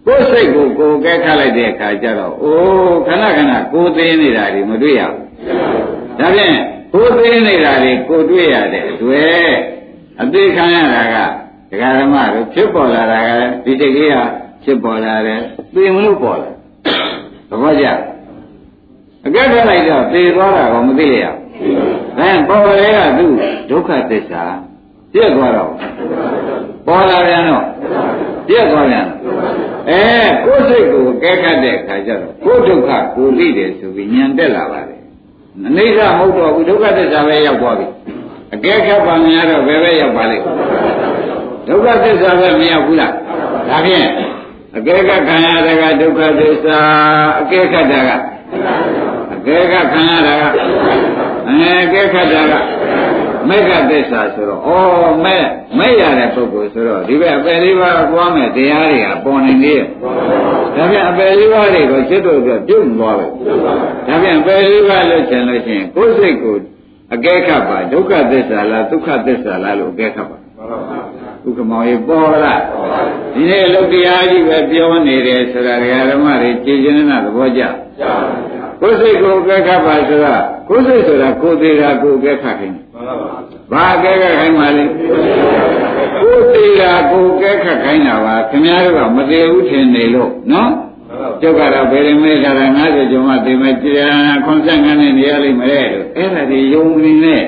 [0.05, 6.55] ကိုယ်စိတ်ကိုကိုယ်ကဲခတ်လိုက်တဲ့အခါကျတော့အိုးခဏခဏကိုယ်သေးနေတာတွေမတွေ့ရဘူးဒါဖြင့်
[6.93, 9.51] ကိုယ်သေးနေတာတွေကိုတွေ့ရတဲ့အတွက်
[10.21, 11.15] အသေးခံရတာက
[11.71, 13.29] ဒကာဓမ္မတို့ဖြစ်ပေါ်လာတာက
[13.63, 14.15] ဒီစိတ်ကြီးက
[14.63, 15.39] ဖြစ်ပေါ်လာတယ်
[15.73, 16.51] သိမလို့ပေါ်လာ
[17.49, 17.87] သဘောကျ
[19.25, 21.25] အကဲခတ်လိုက်တော့သေသွားတာကမသိရ
[21.59, 23.25] ဘူး အဲပေါ်လေကသူ
[23.69, 24.43] ဒုက္ခသစ္စာ
[25.13, 25.71] ပြည့်သွားတော့
[26.87, 27.63] ပေါ်လာပြန်တော့
[28.47, 29.07] ပြည့်သွားပြန်
[29.89, 30.01] အဲ
[30.43, 35.01] ကိုယ်စိတ်ကိုကဲခတ်တဲ့အခါကျတော့ကိုယ်ဒုက္ခကိုသိတယ်ဆိုပြီးဉာဏ်တက်လာပါတယ်
[35.67, 37.87] အနိစ္စမဟုတ်တော့ဘူးဒုက္ခသစ္စာပဲရောက်သွားပြီ
[38.53, 40.43] အကဲခတ်ပါများတော့ဘယ်ပဲရောက်ပါလိမ့်
[41.67, 43.13] ဒုက္ခသစ္စာပဲမရောက်ဘူးလား
[43.69, 44.07] ဒါဖြင့်
[44.77, 46.79] အကဲခတ်ခံရတဲ့ကဒုက္ခသစ္စာ
[47.39, 48.11] အကဲခတ်တာက
[49.33, 50.43] အကဲခတ်ခံရတာက
[51.47, 52.53] အဲအကဲခတ်တာက
[53.49, 54.69] မေဃသစ္စာဆိုတော့ဩ
[55.25, 55.43] မဲ့
[55.77, 59.85] မဲ့ရတဲ့ပုဂ္ဂိုလ်ဆိုတော့ဒီဘက်အပယ်လေးပါးကွာမဲ့တရားတွေကပေါ်နေသေးရဲ့
[60.75, 63.25] ဒါပြန်အပယ်လေးပါးတွေကိုစိတ်တို့ပြပြုတ်သွားပဲ
[64.07, 66.55] ဒါပြန်အပယ်လေးပါးလို့ကျင်လို့ရှိရင်ကိုယ်စိတ်ကို
[67.13, 70.37] အကဲခတ်ပါဒုက္ခသစ္စာလားဒုက္ခသစ္စာလားလို့အကဲခတ်ပါ
[71.45, 72.61] ဥက္ကမောရေပေါ်လား
[73.33, 75.75] ဒီနေ့လုတ်တရားကြီးပဲပြောနေတယ်ဆိုတာ
[76.09, 77.61] ဓမ္မတွေကြည်ကျင်တဲ့သဘောကျ
[78.81, 80.35] ကိုယ်စိတ်ကိုအကဲခတ်ပါဆိုတာ
[80.73, 82.77] ကိုယ်စိတ်ဆိုတာကိုယ်သေးတာကိုယ်အကဲခတ်ခိုင်း
[83.71, 90.71] ဘာအကဲခတ်ခိုင်းပါလဲကိုယ်သေးတာကိုယ်အကဲခတ်ခိုင်းတာပါခင်ဗျားတို့ကမသေးဘူးထင်နေလို့နော်
[91.41, 94.09] ကျုပ်ကတော့ဗေဒမေခါရ90ကျော်မှသိမယ်ကြာ
[94.45, 97.43] ခွန်ဆက်ငန်းနဲ့နေရလိမ့်မယ်လို့အဲ့ဒါဒီယုံနေနဲ့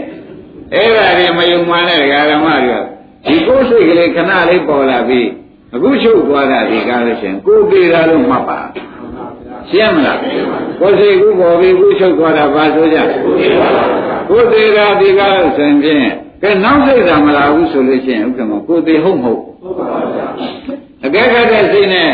[0.76, 2.00] အဲ့ဒါဒီမယုံမှန်းတဲ့
[2.32, 2.84] ဓမ္မတွေက
[3.28, 5.28] ဒီကိုယ်စိတ်ကလေးခဏလေးပေါ်လာပြီး
[5.74, 8.60] အခုချုပ်သွားတာဒီကားလို့ရှင်ကိုယ်သေးတာလို့မှတ်ပါ
[9.72, 12.98] ရှင်းမလားကိုယ်စိတ်ကူပေါ်ပြီးကူချုပ်သွားတာဘာဆိုကြ
[14.30, 15.78] ကိုယ်သေးတာဒီကားလို့ဆိုရင်
[16.42, 19.42] ကဲနောက်စိတ်သာမလာဘူးဆိုလို့ရှိရင်ဥက္ကမကိုယ်သေးဟုတ်မဟုတ်
[21.06, 22.12] အကဲခတ်တဲ့စိတ်နဲ့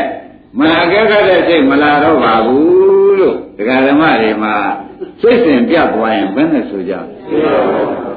[0.60, 4.56] မအကဲခတ်တဲ့စိတ်မလာတော့ပါဘူးလို့ဒကာဓမ္မတွေမှာ
[5.22, 7.02] စိတ်စဉ်ပြတ်သွားရင်ဘယ်နဲ့ဆိုကြဒါ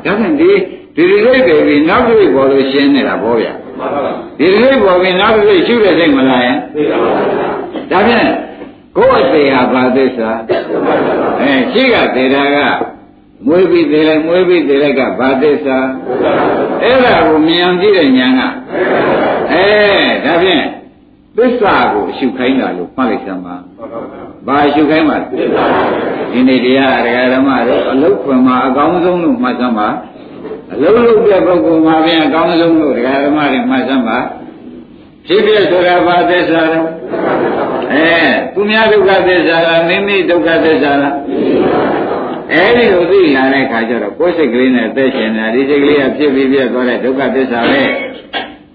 [0.02, 0.50] ဖြင့်ဒီ
[0.96, 3.52] ဒီဒီစိတ်တွေပြီးနောက်တစ်စိတ်ပေါ်လို့ရှင်းနေတာပေါ့ဗျာ
[4.38, 6.56] ဒီဒီစိတ်ပေါ်ပြီးနောက်တစ်စိတ်ရှုတဲ့စိတ်မလာရင်
[7.90, 8.26] ဒါဖြင့်
[8.96, 10.30] ကိုယ့်အသေးဟာဘာသစ္စာ
[11.40, 12.58] အဲရှိကသေးတာက
[13.46, 15.78] မွေးပြီးသေးလိုက်မွေးပြီးသေးလိုက်ကဘာသစ္စာ
[16.82, 18.40] အဲ့ဒါကိုမြင်ကြည့်တဲ့ဉာဏ်က
[19.52, 19.66] အဲ
[20.24, 20.64] ဒါဖြင့်
[21.36, 23.56] သစ္စာကိုအရှုခိုင်းတာလို့မှတ်လိုက်စမ်းပါ
[24.46, 25.24] ဘာအရှုခိုင်းပါလဲ
[26.32, 29.88] ဒီနေ့တရားဒကာဓမ္မတို့အလုတ်ခွင်မှာအကောင်းဆုံးလို့မှတ်စမ်းပါ
[30.72, 34.18] အလုံးလုံးတဲ့ပုဂ္ဂိုလ်မှာပြန်အကောင်းဆုံးလို့ဒကာဓမ္မတွေမှတ်စမ်းပါ
[35.26, 36.78] ဖြစ်ဖြစ်ဆိုတာဘာသစ္စာလဲ
[37.92, 38.08] အဲ
[38.54, 41.14] သူများဒုက္ခသစ္စာလားမိမိဒုက္ခသစ္စာလား
[42.52, 47.84] အဲဒီလိုသိလာတဲ့ခါကျတော့ကိုယ်စိတ်ကလေးနဲ့သက်ရှင်နေတာဒီစိတ်ကလေးကဖြစ်ပြီးပြတ်သွားတဲ့ဒုက္ခသစ္စာပဲ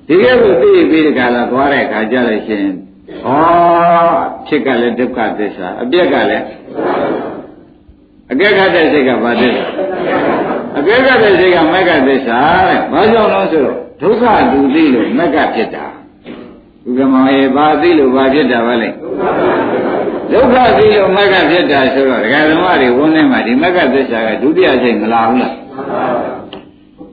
[0.07, 2.73] ဒီကဲကိုသိပြီးဒီကလာသွားတဲ့ခါကျလို့ရှိရင်
[3.25, 3.29] ဩ
[4.47, 6.45] ဖြစ်ကလည်းဒုက္ခသစ္စာအပြက်ကလည်း
[8.31, 9.63] အကဲခတ်တဲ့စိတ်ကဘာသစ္စာ
[10.77, 12.39] အကဲခတ်တဲ့စိတ်ကမက္ကသစ္စာ
[12.69, 15.85] တဲ့ဘာကြောင့်လဲဆိုတော့ဒုက္ခလူသိလို့မက္ကဖြစ်တာ
[16.97, 18.89] ဥက္ကမောရေဘာသိလို့ဘာဖြစ်တာပါလဲ
[20.31, 25.53] ဒုက္ခသိလို့မက္ကဖြစ်တာဆိုတော့ဒကာဓမ္မတွေဝန်းထဲမှာဒီမက္ကသစ္စာကဒုတိယစိတ်မလာဘူးလား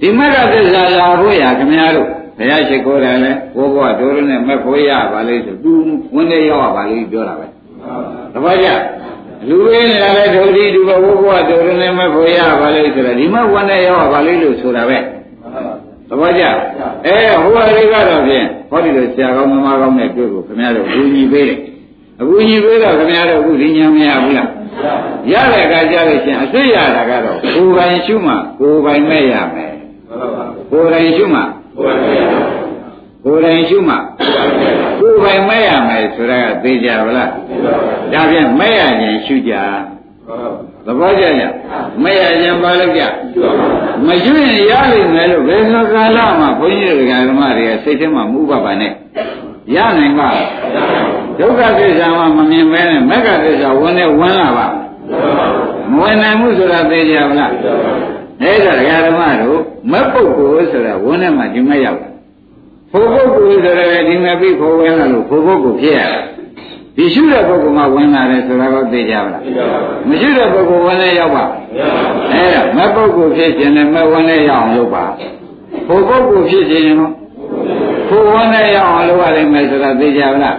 [0.01, 2.09] ဒီမက္ကသစ္စာလာဖို့ရခင်ဗျားတို့
[2.39, 5.72] ဘုရားရှိခိုးတယ်လေဘိုးဘွားတို့နဲ့မက်ဖို့ရပါလိမ့်ဆိုသူ
[6.14, 7.47] ဝန်းထဲရောက်ရပါလိမ့်ပြောတာပဲ
[8.35, 8.68] တပည့်ကြ
[9.49, 14.99] လူရင်းလာတဲ့ဒုတိဒုဘဘိုးဘွားတို့နဲ့မက်ဖို့ရပါလိမ့်ဆိုတော့ဒီမှာဝန်းထဲရောက်ရပါလိမ့်လို့ဆိုတာပဲ
[16.09, 16.42] သဘောကျ
[17.07, 21.59] အဲဟိုဟာတွေကတော့ဖြင့်ဟောဒီလိုဆရာကောင်းမမကောင်းနဲ့တွေ့ကိုခင်ဗျားတို့ဘူးကြီးပေးတယ်
[22.20, 24.48] အခုကြီးပေးတော့ခင်ဗျားတို့အခုဒီညာမရဘူးလား
[25.32, 29.74] ရတဲ့အခါကျလို့ရှင်အစစ်ရတာကတော့ကိုယ်ပိုင်ရှုမှကိုယ်ပိုင်မဲ့ရမယ်
[30.70, 31.40] ကိုယ်တိုင်ရှုမှ
[33.24, 33.96] ကိုယ်တိုင်ရှုမှ
[35.00, 37.30] ကိုယ်ပိုင်မဲ့ရမယ်ဆိုတာကသိကြပါလား
[38.12, 39.54] ဒါဖြင့်မဲ့ရခြင်းရှုကြ
[40.87, 41.45] သဘောကျကြ
[42.03, 43.03] မဲ့ရခြင်းပါလို့ကြ
[44.07, 48.93] မရှုရင်ရလိမ့်မယ်လို့ဘယ်သောကာလမှာဘုန်းကြီးတွေကဓမ္မတွေကစိတ်ထဲမှာမဥပပါနဲ့
[49.74, 50.28] ရနိုင်ပါ
[51.39, 54.66] ဒုက္ခသစ္စာမှမမြင်မဲနဲ့မက္ခသစ္စာဝင်နေဝင်လာပါ
[55.95, 57.51] မဝင်နိုင်ဘူးဆိုတာသိကြပါလား
[58.43, 58.72] အဲ့ဒါ
[59.07, 59.61] ဓမ္မတို့
[59.91, 62.11] မက်ပုဂ္ဂိုလ်ဆိုတာဝင်နေမှဒီမဲ့ရောက်တာ
[62.91, 66.20] ဖို့ပုဂ္ဂိုလ်ဆိုတာလည်းဒီမဲ့ပြီးဖို့ဝင်လာလို့ဖို့ပုဂ္ဂိုလ်ဖြစ်ရတာ
[66.97, 69.42] ဒီရှုတဲ့ပုဂ္ဂိုလ်မှဝင်လာတယ်ဆိုတာကိုသိကြပါလား
[70.09, 71.44] မရှိတဲ့ပုဂ္ဂိုလ်ဝင်လဲရောက်ပါ
[72.32, 75.05] အဲ့ဒါမက်ပုဂ္ဂိုလ်ဖြစ်ခြင်းနဲ့မက်ဝင်လဲရောက်အောင်လုပ်ပါ
[75.86, 77.11] ဖို့ပုဂ္ဂိုလ်ဖြစ်ခြင်းရော
[78.09, 80.57] ဖို့ဝင်လဲရောက်အောင်လုပ်ရလိမ့်မယ်ဆိုတာသိကြပါလား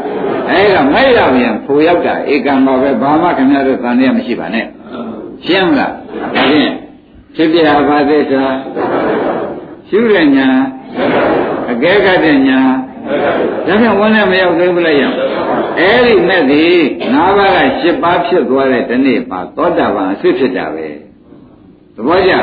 [0.50, 4.66] အဲ့ဒါမဲ့ရောက်ရင်ဖို့ရောက်တာဧကံပါပဲဘာမှခင်ဗျားတို့တန်ရမရှိပါနဲ့
[5.46, 6.72] ရှင်းမလားဒါဖြင့်
[7.36, 7.58] ဖြစ်ပြ
[7.90, 8.44] ပါသစ္စာ
[9.90, 10.48] ရှုတဲ့ညာ
[11.72, 12.60] အကဲကတဲ့ညာ
[13.68, 15.12] ဒါဖြင့်ဝန်းနဲ့မရောက်သေးဘူးလားရအဲ့
[15.78, 16.66] ဒီမဲ့ဒီ
[17.14, 20.88] ၅ပါးက၈ပါးဖြစ်သွားတဲ့ဒီနေ့မှာသောတာပန်အဖြစ်ဖြစ်တာပဲ
[21.96, 22.34] သဘောကျ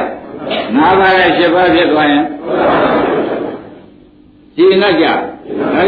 [0.76, 2.24] ၅ပါးက၈ပါးဖြစ်သွားရင်
[4.56, 5.14] ကြည်နှက်ကြဒါ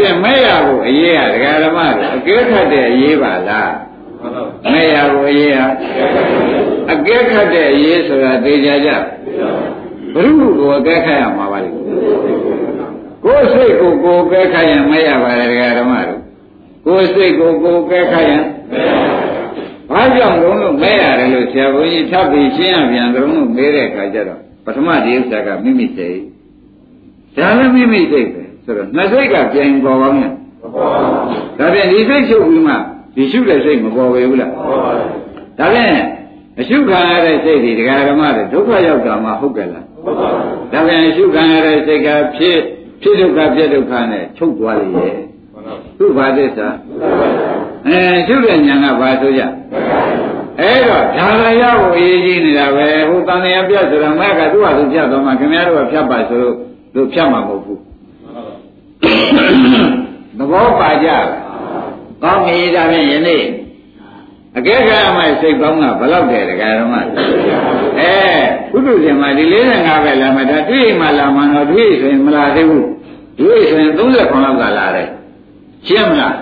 [0.01, 3.73] ဖြင့်မဲ့ရကိုအရေးရဒကာဓမ္မတို့အကဲခတ်တဲ့အရေးပါလား
[4.71, 5.57] မဲ့ရကိုအရေးရ
[6.93, 8.89] အကဲခတ်တဲ့အရေးဆိုတာသိကြကြ
[10.13, 11.69] ဘုရုကိုအကဲခတ်ရမှာပါလေ
[13.23, 16.16] ကိုယ်စိတ်ကိုကိုယ်ကဲခတ်ရင်မရပါနဲ့ဒကာဓမ္မတို့
[16.87, 18.43] ကိုယ်စိတ်ကိုကိုယ်ကဲခတ်ရင်
[19.89, 26.17] ဘာကြောင့်လုံးလို့မဲရတယ်လို့ဆရာဘုန်းကြီးထပ်ပြီးရှင်းရပြန်တုံးလို့မေးတဲ့အခါကျတော့ပထမဒီဥစ္စာကမိမိစိတ်
[27.37, 30.31] ဒါလည်းမိမိစိတ်ပဲဆိုတော့နှစ်စိတ်ကပြန်ပေါ်ကောင်းတယ်
[31.57, 32.73] ဒါဖြင့်ဒီစိတ်ချုပ်ပြီးမှ
[33.15, 34.51] ဒီရှုတဲ့စိတ်မပေါ်ပဲဘူးလား
[35.59, 35.91] ဒါဖြင့်
[36.59, 39.85] အရှုခံရတဲ့စိတ်ဒီဒကာဓမ္မတွေဒုက္ခရောက်တာမှဟုတ်ကဲ့လား
[40.71, 42.57] ဒါဖြင့်အရှုခံရတဲ့စိတ်ကဖြစ်
[43.01, 45.26] ဖြစ်ဒုက္ခဖြစ်ဒုက္ခနဲ့ချုပ်သွားလေရဲ့
[45.97, 46.67] သူ့ဘာသစ္စာ
[47.87, 49.41] အဲရှုတဲ့ဉာဏ်ကဘာဆိုကြ
[50.61, 56.55] အဲ့တော့ဒါရရကိုအရေးကြီးနေတာပဲဟိုတန်တရားပြတ်ဆိုတာမကသူ့ဟာသူပြတ်သွားမှခင်ဗျားတို့ကဖြတ်ပါဆိုလို့
[56.93, 57.79] သူဖြတ်မှာမဟုတ်ဘူး
[60.37, 61.09] သဘောပါကြ
[62.23, 63.43] ကောင်းပြီဒါဖြင့်ယနေ့
[64.57, 66.95] အကဲခါမှစိတ်ကောင်းတာဘယ်လောက်တယ်တရားဓမ္မ
[67.99, 68.13] အဲ
[68.71, 69.43] ကုသရှင်မှာဒီ
[69.75, 72.87] 45ပဲလာမှဒါတွေ့မှလာမှတော့တွေ့ဆိုရင်မလာသေးဘူး
[73.39, 73.99] တွေ့ဆိုရင်39
[74.45, 75.07] လောက်ကလာတယ်
[75.87, 76.35] ရှင်းမလား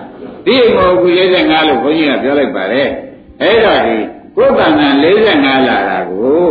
[0.46, 2.89] ဒီအိမ်ကိုအခု45လို့ဘုန်းကြီးကပြောလိုက်ပါတယ်
[3.41, 3.98] အဲ့ဒါဒီ
[4.36, 4.82] ကိုယ်တဏ္ဍ
[5.24, 6.50] 45လာတာကို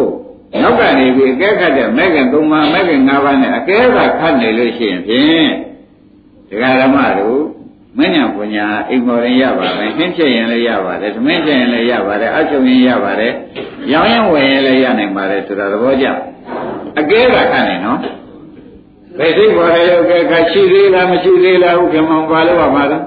[0.62, 5.50] နောက်ကနေပြီးအကဲခတ်တဲ့မဲခင်3ပါးမဲခင်5ပါးနဲ့အကဲကခတ်နေလို့ရှိရင်ဖြင့်
[6.48, 7.40] ဒကာဓမ္မတို့
[7.98, 13.32] မဉ္ဇဉ်ပညာအိမ်မော်ရင်ရပါမယ်နှင်းဖြစ်ရင်လည်းရပါတယ်သမင်းဖြစ်ရင်လည်းရပါတယ်အချုပ်ရင်ရပါတယ်
[13.92, 16.06] ရောင်းရင်ဝယ်ရင်လည်းရနိုင်ပါတယ်ဆိုတာသဘောကျ
[17.00, 17.98] အကဲကခတ်နေနော်
[19.18, 23.02] ဘယ်သိပေါ်ရရောကဲခတ်ရှိသေးလားမရှိသေးလားဥက္ကမောင်ပါလို့ပါမှာလား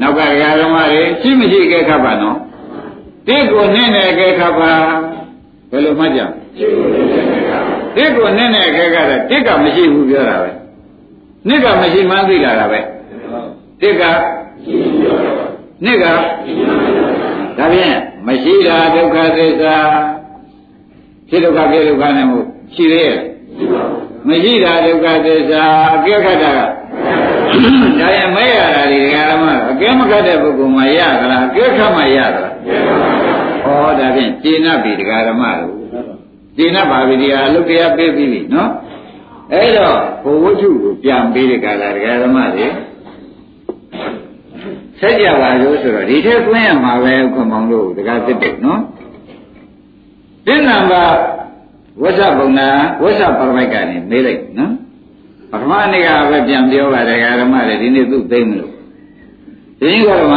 [0.00, 2.36] နောက်ကဒကာဓမ္မတွေရှိမရှိကဲခတ်ပါနော်
[3.26, 4.72] တိကိုနှင်းတယ်ကဲခတ်ပါ
[5.70, 6.20] ဘယ်လိုမှတ်ကြ
[7.96, 10.50] တစ်ကိုနဲ့နဲ့အခဲကတော့တစ်ကမရှိဘူးပြောတာပဲ
[11.48, 12.80] နှစ်ကမရှိမှန်းသိလာတာပဲ
[13.80, 14.02] တစ်က
[15.84, 19.76] နှစ်ကဒါဖြင့်မရှိတာဒုက္ခသစ္စာ
[21.28, 23.18] ဖြစ်ဒုက္ခပြဒုက္ခနဲ့မို့ရှိသေးရဲ့
[24.28, 25.64] မရှိတာဒုက္ခသစ္စာ
[25.94, 26.60] အကဲခတ်တာက
[28.00, 32.54] ဒါရင်မဲရတာဒီဓမ္မအကဲမခတ်တဲ့ပုဂ္ဂိုလ်မှရသလားအကဲခတ်မှရသလား
[33.64, 33.68] ဩ
[33.98, 34.92] ဒါဖြင့်ကျင့်납ပြီ
[35.28, 35.76] ဓမ္မတို့
[36.56, 38.70] ကျင့်납ပါပြီဒီဟာလုတ်တရားပေးပြီးပြီနော်
[39.52, 41.82] အဲ့တော့ဘုဝတ္ထုကိုပြန်ပေးတဲ့ကာလ
[42.24, 42.66] ဓမ္မတွေ
[45.00, 48.80] ဆက်ကြပါလို့ဆိုတော့ဒီထက်ကွင်းရမှာပဲခွန်မောင်တို့တကားသစ်တယ်နော်
[50.46, 51.16] ဒီနံပါတ်
[52.00, 52.60] ဝဇ္ဇဗုဏ္ဏ
[53.02, 54.72] ဝဇ္ဇပရမိုက်ကနေမေးလိုက်နော်
[55.50, 58.72] ပထမနေ့ကပဲပြန်ပြောပါတယ်ဓမ္မတွေဒီနေ့သူ့သိမ့်မလို့
[59.80, 60.36] ဒီကဓမ္မ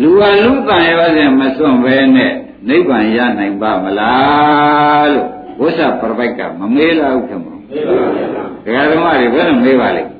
[0.00, 2.32] လူဟာလူတန်ရောစဉ်မစွန့်ပဲနဲ့
[2.68, 5.28] နိဗ္ဗာန်ရနိုင်ပါမလားလို့
[5.60, 10.10] ဝဇ္ဇပရမိုက်ကမမေးလောက်ခင်ဗျာမေးပါဗျာဓမ္မတွေဘယ်လိုမေးပါလိမ့်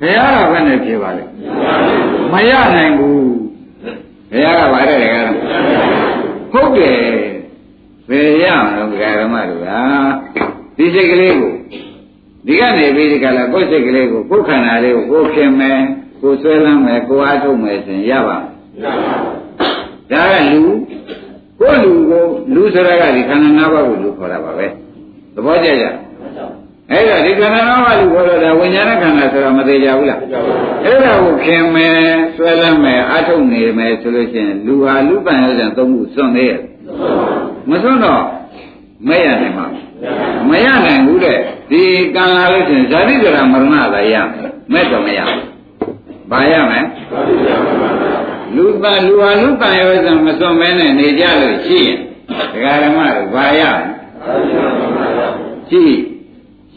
[0.00, 1.24] ဘုရားကဘယ်နဲ့ဖြေပါလဲ
[2.32, 3.27] မရနိုင်ဘူး
[4.30, 5.34] ဘုရားကပါတယ်လေကတော့
[6.52, 7.00] ဟုတ်တယ်
[8.08, 9.70] ဘယ်ရမလို့ဓမ္မတို့က
[10.76, 11.52] ဒီစိတ်ကလေးကို
[12.46, 15.80] ဒီကနေပြီးဒီကလာကိုယ်စိတ်ကလေးကိုကိုယ်ခန္ဓာလေးကိုကိုယ်ခင်မယ်
[16.22, 18.98] ကိုယ်ဆွဲလမ်းမယ်ကိုယ်အားထုတ်မယ်ဆိုရင်ရပါမလား
[20.12, 20.62] ဒါကလူ
[21.60, 22.24] ကိုယ်လူကို
[22.54, 24.66] လူဆိုတာကဒီခန္ဓာ၅ပါးကိုလူခေါ်တာပါပဲ
[25.34, 25.86] သဘောကျကြ
[26.92, 30.20] အဲ့ဒါဒီခန္ဓာ၅ပါးလူခေါ်တော့ဒါဝိညာဏခန္ဓာဆိုတာမသေးကြဘူးလား
[30.84, 32.00] အဲ့ဒါကိုခင်မယ်
[32.36, 36.60] ဆွဲလမ်းမယ်အားထုတ်နေမယ်ဆိုလို့ရှိရင်လူဟာလူပန်ရတဲ့သုံးခုစွန့်သေးရဲ့
[37.68, 38.22] မစွန့်တော့
[39.08, 39.82] မရနိုင်ပါဘူး
[40.48, 41.38] မရနိုင်ဘူးတဲ့
[41.70, 41.82] ဒီ
[42.14, 45.42] ကံလာလို့ရှိရင်ဇာတိဇရာမရဏသာရမယ်မဲ့တော့မရဘူး
[46.30, 46.84] ဘာရမယ်
[48.54, 51.98] လူတန်လူဟာလူတန်ရောစံမစွန့်မဲနဲ့နေကြလို့ရှိရင်
[52.52, 53.62] ဒကာဓမ္မတို့ဘာရ
[55.70, 55.84] ရှိ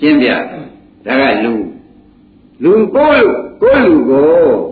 [0.02, 0.30] ရှင်းပြ
[1.06, 1.54] ဒါကလူ
[2.64, 3.28] လူကိုလူ
[3.62, 4.30] ကိုလူကို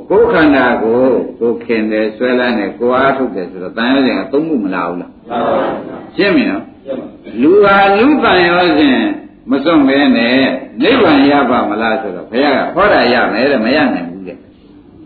[0.09, 1.03] ကိုခန္ဓာကို
[1.39, 5.11] ကိုခင်တယ်ဆွဲလန်းတယ်ကိုအားထုတ်တယ်ဆိုတော့တန်ရောစံကသုံးမှုမလာဘူးလား
[6.15, 6.63] ရှင်းပြီနော်
[7.41, 8.89] လူဟာလူတန်ရောစံ
[9.49, 10.37] မစွန့်မဲနဲ့
[10.81, 14.37] နိဗ္ဗာန်ရပါမလားဆိုတော့ဘုရားကဟောတာရမယ်တဲ့မရနိုင်ဘူးတဲ့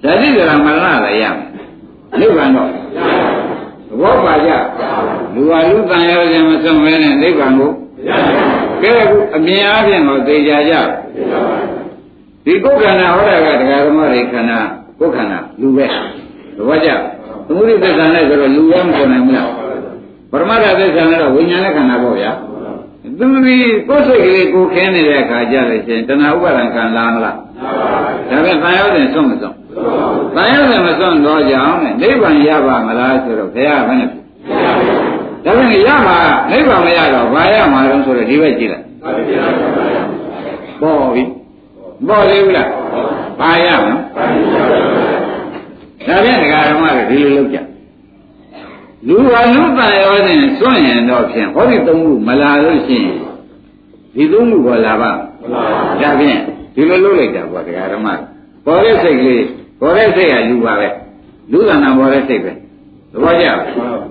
[0.03, 1.47] ဇာတိဇရာမရဏလည်းရမယ်
[2.19, 4.51] နိဗ္ဗာန်တော့သဘောပါကြ
[5.33, 7.71] လူဟာလူတန်ရောခြင်းမဆုံးမဲနဲ့နိဗ္ဗာန်ကို
[8.83, 10.73] ကဲအခုအမြင်အားဖြင့်တော့သိကြကြ
[12.45, 14.59] ဒီကိုယ်ခန္ဓာဟောတာကတရားဓမ္မတွေခန္ဓာ
[14.99, 15.85] ကိုယ်ခန္ဓာလူပဲ
[16.57, 16.89] သဘောကြ
[17.47, 19.49] သမုဒိသစ္စာနဲ့ဆိုတော့လူရမဆိုနိုင်ဘူးလား
[20.31, 22.31] ပရမတ္ထသစ္စာနဲ့တော့ဝိညာဉ်နဲ့ခန္ဓာပေါ့ဗျာ
[23.19, 23.57] သူဒီ
[23.89, 27.37] ကိုယ်စိတ်ကလေးကိုခင်းနေတဲ့အခါကြလို့ရှိရင်တဏှာဥပါဒံခံလာမလား
[28.29, 29.55] ဒါပြန်တန်ရောတဲ့ဆုံးမဆုံး
[30.35, 34.11] တန်ရုံနဲ့မစွန့်တော့ကြအောင်နိဗ္ဗာန်ရပါမလားဆိုတော့ဘုရားကလည်း
[35.45, 36.17] ဒါပြန်ရမှာ
[36.51, 38.85] နိဗ္ဗာန်မရတော့ဘာရမှာလဲဆိုတော့ဒီဘက်ကြည့်လိုက်
[40.81, 41.23] ပေါ်ပြီ
[42.07, 42.69] ပေါ်သေးဘူးလား
[43.39, 43.95] ဘာရမလဲ
[46.07, 47.57] ဒါပြန်ဒကာဓမ္မတွေဒီလိုလုပ်ကြ
[49.07, 53.17] လူဟာလူတန်ရောနဲ့စွန့်ရင်တော့ဖြင့်ဟောဒီသုံးခုမလာလို့ရှိရင်
[54.15, 56.39] ဒီသုံးခုပေါ်လာပါမလာပါဘူးဒါဖြင့်
[56.75, 58.07] ဒီလိုလုပ်လိုက်တာပေါ့ဒကာဓမ္မ
[58.65, 59.43] ပေါ်တဲ့စိတ်ကလေး
[59.79, 60.87] ပေါ်တဲ့စိတ်ကလူပါပဲ
[61.51, 62.51] လူကနာပေါ်တဲ့စိတ်ပဲ
[63.13, 63.45] သဘောကျ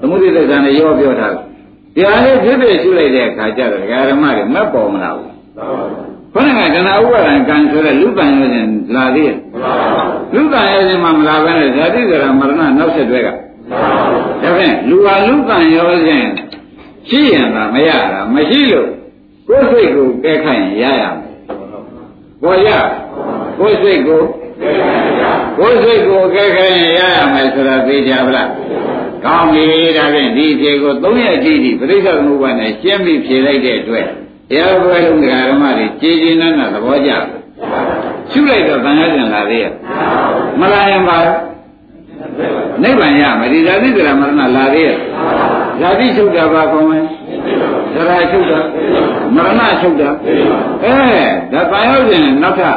[0.00, 1.52] သမုဒိသစ္စာနဲ့ရောပြောထားတယ်
[1.94, 5.32] ဒီဟာလေးဖြစ်ဖြစ်ရှုလိုက်တဲ့အခါကျတော့ဒကာဓမ္မတွေမက်ပေါ်မလာဘူး
[6.34, 9.36] ခொနကကနာဥပါဒံကံဆိုတဲ့လူပံရောခြင်းလာသေးရဲ့
[10.34, 13.34] လူပံရောခြင်းမှမလာဘဲနဲ့ဇာတိဇရာမရဏနောက်ဆက်တွဲကဒါ
[14.56, 16.28] ဖြင့်လူဟာလူပံရောခြင်း
[17.08, 18.88] ရှိရင်သာမရတာမရှိလို့
[19.48, 21.14] ကိုယ်စိတ်ကိုကဲခိုင်းရရမယ်
[22.42, 22.68] ပေါ်ရ
[23.58, 24.22] ကိုယ်စိတ်ကို
[25.58, 28.48] ကိုယ်စိတ်ကိုကဲခဲရင်ရရမယ်ဆိုတာသိကြပါလား
[29.24, 29.64] ကောင်းပြီ
[29.96, 34.06] ဒါဖြင့်ဒီဖြေကို၃ရက်ကြည့်ပြီးပြိဿသမုပ္ပါနဲ့ရှင်းပြီးဖြေလိုက်တဲ့အတွက်
[34.50, 37.10] တရားပွဲလုံးဓမ္မတွေကြည်ကြည်နန်းနသဘောကျ
[38.30, 39.72] ရှုလိုက်တော့တန်ရကျင်လာသေးရဲ့
[40.60, 41.18] မလာရင်ပါ
[42.82, 44.96] နိဗ္ဗာန်ရမယ်ဒီဇာတိကရမရဏလာသေးရဲ့
[45.80, 47.04] ဇာတိချုပ်တာပါခေါ်မယ်
[47.94, 48.58] သရချုပ်တာ
[49.34, 50.08] မရဏချုပ်တာ
[50.84, 50.94] အဲ
[51.52, 52.76] ဒါတန်ရောက်ခြင်းနောက်ထပ်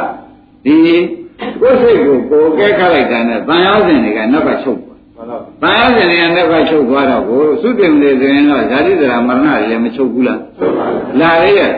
[0.64, 0.76] ဒီ
[1.60, 4.98] ကိုယ်စိတ်ကိုကိုယ်ကဲခတ်လိုက်တာနဲ့တန်ရောက်ခြင်းတွေကနောက်ကချုပ်သွား
[5.62, 10.40] တန်ရောက်ခြင်းတွေကနောက်ကချုပ်သွားတော့ကိုသုတင်လေဆိုရင်တော့ဇာတိသရမရဏတွေလည်းမချုပ်ဘူးလား
[11.20, 11.72] လာရရဲ့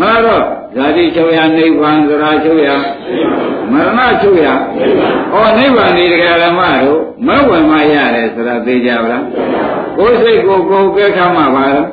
[0.00, 0.42] မတော့
[0.76, 2.70] ဇာတိချုပ်ရနိဗ္ဗာန်သရချုပ်ရ
[3.72, 9.24] မရဏချုပ်ရဩနိဗ္ဗာန်ဒီတရားဓမ္မတို့မဝင်မရတယ်ဆိုတာသိကြပါလား
[9.96, 11.88] ကိုယ်စိတ်ကိုကိုယ်ကဲခတ်မှပါတော့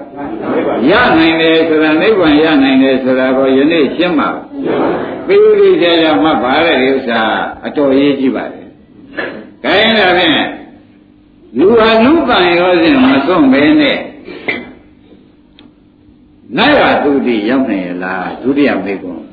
[0.91, 4.29] ရနိုင်တယ်ဆိုတာနိဗ္ဗာန်ရနိုင်တယ်ဆိုတာကိုယနေ့ရှင်းပါ
[5.27, 7.21] ပြီးပြီးကြကြမှတ်ပါတဲ့ဥစ္စာ
[7.65, 8.61] အတော်ရေးကြည့်ပါလေ။
[9.63, 10.33] ခိုင်းတာဖြင့်
[11.59, 13.97] လူဟာလူပံရောစဉ်မစွန့်ပဲနဲ့
[16.57, 19.23] နိုင်ရသူတိရောက်နေရလားဒုတိယမေကွန်း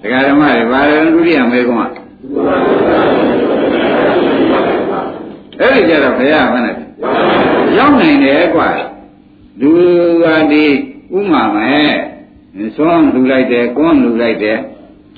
[0.00, 1.96] တရားဓမ္မတွေဘာလဲဒုတိယမေကွန်းက
[5.60, 6.74] အဲ့ဒီကြတော့ဘုရားမနဲ့
[7.76, 8.68] ရောက်နိုင်တယ်ကွာ
[9.61, 9.71] လူ
[10.23, 10.65] ကဒီ
[11.15, 11.91] ဥမာမဲ့
[12.77, 14.57] သွန်းလူလိုက်တယ်ကွန်းလူလိုက်တယ်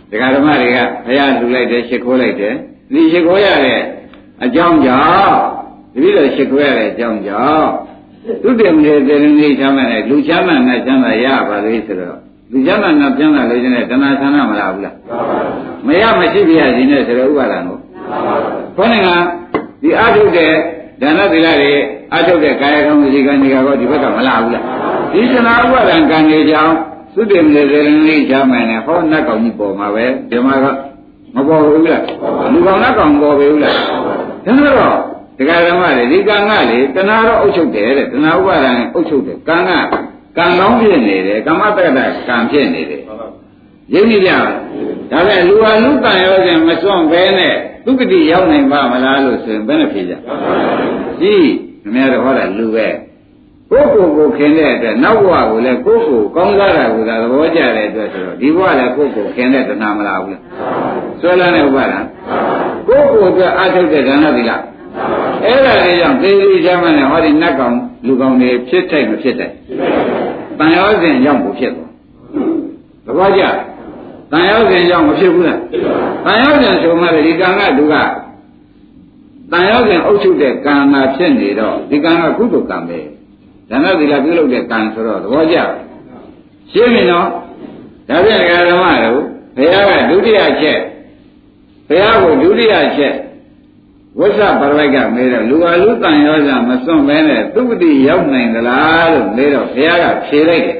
[0.09, 2.53] ဒကာဓမ္မတွေကဘုရားလူလိုက်တယ်ရှ िख ိုးလိုက်တယ်
[2.93, 3.81] ဒီရှ िख ိုးရတဲ့
[4.43, 5.35] အကြောင်းကြောင့်
[5.93, 7.69] တတိယရှ िख ိုးရတဲ့အကြောင်းကြောင့်
[8.43, 12.17] သူတည်မနေတဲ့တေရင်းချမ်းမဲ့လူချမ်းမဲ့နဲ့ချမ်းသာရပါလေဆိုတော့
[12.51, 14.95] လူချမ်းမဲ့နဲ့ချမ်းသာလို့ခြင်းနဲ့တဏှာဆန္ဒမလားဘူးလား
[15.87, 17.77] မရမရှိပြရစီနဲ့ဆိုတော့ဥပါဒံကို
[18.75, 19.07] ခေါင်းက
[19.81, 20.53] ဒီအထုတ်တဲ့
[21.01, 21.73] ဒါနသီလတွေ
[22.14, 24.64] အထုတ်တဲ့ကာယကံဝစီကံတွေကတော့ဒီဘက်ကမလာဘူးလား
[25.12, 26.74] ဒီသနာဥပါဒံကံတွေကြောင့်
[27.14, 30.66] သုတေမလေဇေရဏိချမ်းမယ်နဲ့ဟောနတ်ကောင်ကြီးပေါ်မှာပဲဒီမှာက
[31.34, 32.02] မပေါ်ဘူးလား
[32.52, 33.74] လူကောင်နတ်ကောင်ပေါ်ပြီလား
[34.46, 34.96] ဒါတော့
[35.38, 39.70] တရားဓမ္မတွေဒီကံကလေတဏှာတော့အုပ်ချုပ်တယ်တဲ့တဏှာဥပါဒံအုပ်ချုပ်တယ်ကံက
[40.38, 43.02] ကံကောင်းဖြစ်နေတယ်ကမ္မတက္ကတကံဖြစ်နေတယ်
[43.92, 44.30] ရင်းနေကြ
[45.10, 47.54] ဒါပဲလူဟာလူတန်ရောစဉ်မစွန့်ဘဲနဲ့
[47.84, 50.12] ဒုက္ခတိရောက်နိုင်ပါမလားလို့ဆိုရင်ဘယ်နဲ့ဖြေကြ
[51.20, 51.48] ကြည့်
[51.86, 52.86] ခင်ဗျားတို့ဟောတာလူပဲ
[53.70, 60.42] ကိုယ့်ကိုယ်ကိုခင်တဲ့အတွက်နောက်ဘဝကိုလည်းကိုယ့်ကိုယ်ကောင်းစားတာကိုသာသဘောကျတဲ့အတွက်ဆိုတော့ဒီဘဝလည်းကိုယ့်ကိုယ်ခင်တဲ့တဏှာမလားဘူးလား
[61.20, 61.98] ဆွဲလန်းတဲ့ဥပါဒံ
[62.88, 64.52] ကိုယ့်ကိုယ်အတွက်အထုတ်တဲ့ဒါနသီလ
[65.44, 67.74] အဲ့ဒါလေးကြောင့်သေသေးချမ်းမှနဲ့ဟောဒီနတ်ကောင်
[68.06, 69.54] လူကောင်တွေဖြစ်တိုက်မဖြစ်တိုက်
[70.58, 71.90] တန်ရောစဉ်ရောက်ကိုဖြစ်သွား
[73.06, 73.42] သဘောကျ
[74.32, 75.60] တန်ရောစဉ်ရောက်မဖြစ်ဘူးလား
[76.24, 77.94] တန်ရောစဉ်ဆိုမှလည်းဒီကံကလူက
[79.52, 82.98] တန်ရောစဉ်အုပ်ချုပ်တဲ့ကံမှာဖြစ်နေတော့ဒီကံကကုသိုလ်ကံပဲ
[83.70, 85.56] ဒါနသီလပြုလုပ်တဲ့ကံဆိုတော့သဘောကျ
[86.72, 87.28] ရှင်းပြီနော်
[88.08, 88.40] ဒါပြန်
[88.70, 89.22] ဓမ္မတို့
[89.56, 90.80] ဘုရားကဒုတိယချက်
[91.88, 93.14] ဘုရားကိုဒုတိယချက်
[94.18, 100.78] ဝိသပရဝိုက်ကမေးတော့လူဟာလူတန်ရောစာမစွန့်ဘဲနဲ့သူပတိရောက်နိုင်သလားလို့မေးတော့ဘုရားကဖြေလိုက်တယ်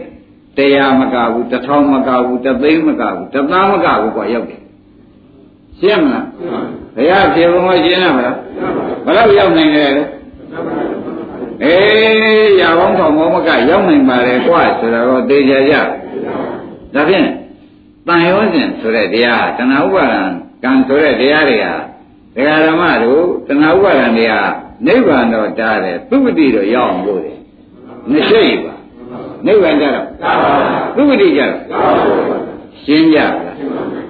[0.56, 4.60] တရားမကဘူးတစ်ထောင်မကဘူးတစ်သိန်းမကဘူးတစ်သားမကဘူးကွာရောက်တယ်
[5.80, 6.26] ရှင်းမလား
[6.94, 8.36] ဘုရားဖြေဘုံကရှင်းရမလား
[9.04, 10.04] ဘယ်တော့ရောက်နိုင်ကြလဲ
[11.62, 15.74] အေးရပေါင်းထောင်မောမကရောက်နိုင်ပါလေကွာဆိုတော့သေချာကြ
[16.94, 17.26] ဒါဖြင့်
[18.06, 20.20] တန်ရောစဉ်ဆိုတဲ့တရားတဏှာဥပါဒံ
[20.62, 21.72] ကံဆိုတဲ့တရားတွေဟာ
[22.36, 24.42] ဒကာဓမ္မတို့တဏှာဥပါဒံတွေဟာ
[24.86, 27.38] နိဗ္ဗာန်တော့တားတယ်သူပတိတော့ရောက်အောင်လို့တယ်
[28.10, 28.74] မရှိပါ
[29.46, 30.06] နိဗ္ဗာန်ကြတော့
[30.96, 32.55] သူပတိကြတော့
[32.86, 33.34] ရှင်းကြလား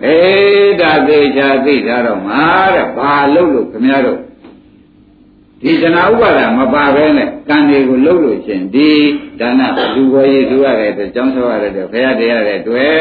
[0.06, 2.42] အေးဒါသေးချာသိတာတော့မှာ
[2.74, 4.20] တဲ့ဘာလို့လို့ခင်ဗျားတို့
[5.62, 8.90] ဒီတဏှာဥပါဒမပါဘဲနဲ့ကံတွေကိုလှုပ်လို့ရှင်ဒီ
[9.40, 9.60] ဒါန
[9.94, 12.96] လူဘောရည်သူရတဲ့အတွက်ကျောင်းဆောရတဲ့အတွက်ဘုရားတရားတဲ့အတွက်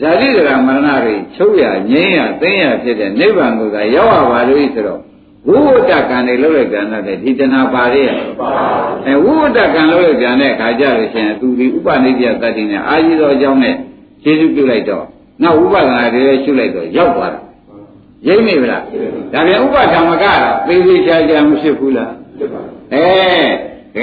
[0.00, 5.00] ဇာတိဒရာမရဏတွေချုပ်ရငြိမ်းရသိမ်းရဖြစ်တဲ့နိဗ္ဗာန်ကိုသာရောက်ရပါလို့ဆိုတော့
[5.48, 8.08] ဝိဝတ္တကံတွေလှုပ်လိုက်ပြန်တဲ့ဒီတဏှာပါရဲ့
[9.06, 13.74] အဲဝိဝတ္တကံလှုပ်လိုက်ပြန်တဲ့ခါကြလို့ရှင်သူဒီဥပနိပြတတ္တိနဲ့အာကြီးတော်အကြောင်းနဲ့
[14.22, 15.04] ခြေစုပြုလိုက်တော့
[15.42, 17.40] နောက်ဥပဒနာတွေလည်းရှုလိုက်တော့ရောက်သွားတာ
[18.26, 18.82] ရိမ့်မိဗလား
[19.32, 22.12] ဒါပြန်ဥပဓမ္မကတော့သေသေးချာချာမဖြစ်ဘူးလား
[22.94, 23.06] အဲ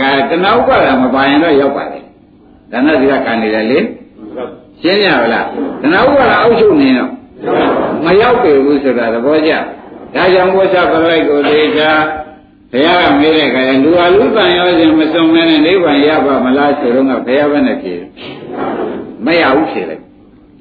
[0.01, 1.99] ဒါကတဏှာဥပါဒမပါရင်တော့ရောက်ပါလေ
[2.71, 3.79] ဒါနစီကကံနေတယ်လေ
[4.81, 5.45] ရှင်းကြပါလား
[5.81, 7.11] တဏှာဥပါဒအောက်ချုပ်နေတော့
[8.05, 9.51] မရောက်ပေဘူးဆိုတာသဘောကျ
[10.15, 11.91] ဒါကြောင့်ဘုရားပရိတ်ကိုသေချာ
[12.71, 17.93] ဘုရားကမေးတဲ့အခါလူဟာလူတန်ရောခြင်းမစုံမဲနဲ့နိဗ္ဗာန်ရပါမလားဆိုတော့ကဘုရားပဲနဲ့ဖြေ
[19.25, 20.06] မရဘူးဖြေလိုက်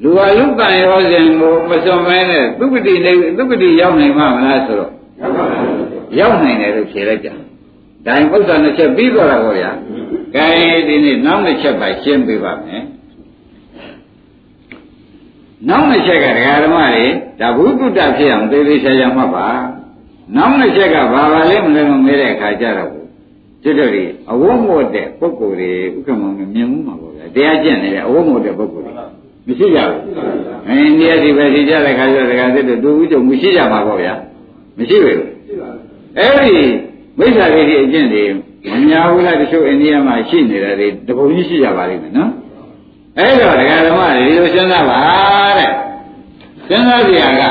[0.02, 4.92] လူဟာလူတန်ရောခြင်းကိုမစုံမဲနဲ့သုပတိနေသုပတိရောက်နိုင်မှာမလားဆိုတော့
[6.18, 7.28] ရောက်နိုင်တယ်လို့ဖြေလိုက်ကြ
[8.06, 9.70] ဒါရင်ပု္ပ္ပာနှစ်ချက်ပြီးသွားတာပေါ့ဗျာ
[10.34, 10.46] ကဲ
[10.88, 12.82] ဒီနေ့နောက်တစ်ချက်ပါရှင်းပေးပါမယ်
[15.68, 17.06] နောက်တစ်ချက်ကဒကာဓမ္မတွေ
[17.40, 19.46] ဒါဘုဒ္ဓတဖြစ်အောင်သေသေးချာချာမှတ်ပါ
[20.36, 22.90] နောက်တစ်ချက်ကဘာပါလဲမလဲမမဲတဲ့အခါကျတော့
[23.62, 23.92] ကျွတ်တို့
[24.30, 28.85] အဝုံးမို့တဲ့ပုဂ္ဂိုလ်တွေဥက္ကမောင်မြင်မှုမှာပေါ့ဗျာတရားကျင့်နေတဲ့အဝုံးမို့တဲ့ပုဂ္ဂိုလ်တွေ
[29.46, 30.00] မရှိကြဘူး
[30.68, 34.14] အင်းဒီအဒီပဲဒီကြတဲ့ခါကျတော့ဒကာသစ်တို့တူဦးကြုံမရှိကြမှာပေါ့ဗျာ
[34.78, 35.20] မရှိဘူး
[36.18, 36.56] အဲ့ဒီ
[37.18, 38.24] မိစ္ဆာလေးတွေအကျင့်တွေ
[38.70, 42.30] မများဘူးလားတချို့အိန္ဒိယမှာရှိနေတာတွေတပုံကြီးရှိကြပါလိမ့်မယ်နော်
[43.18, 44.98] အဲ့တော့ဒကာဓမ္မတွေဒီလိုစဉ်းစားပါ
[45.58, 45.70] တဲ့
[46.68, 47.42] စဉ်းစားကြရက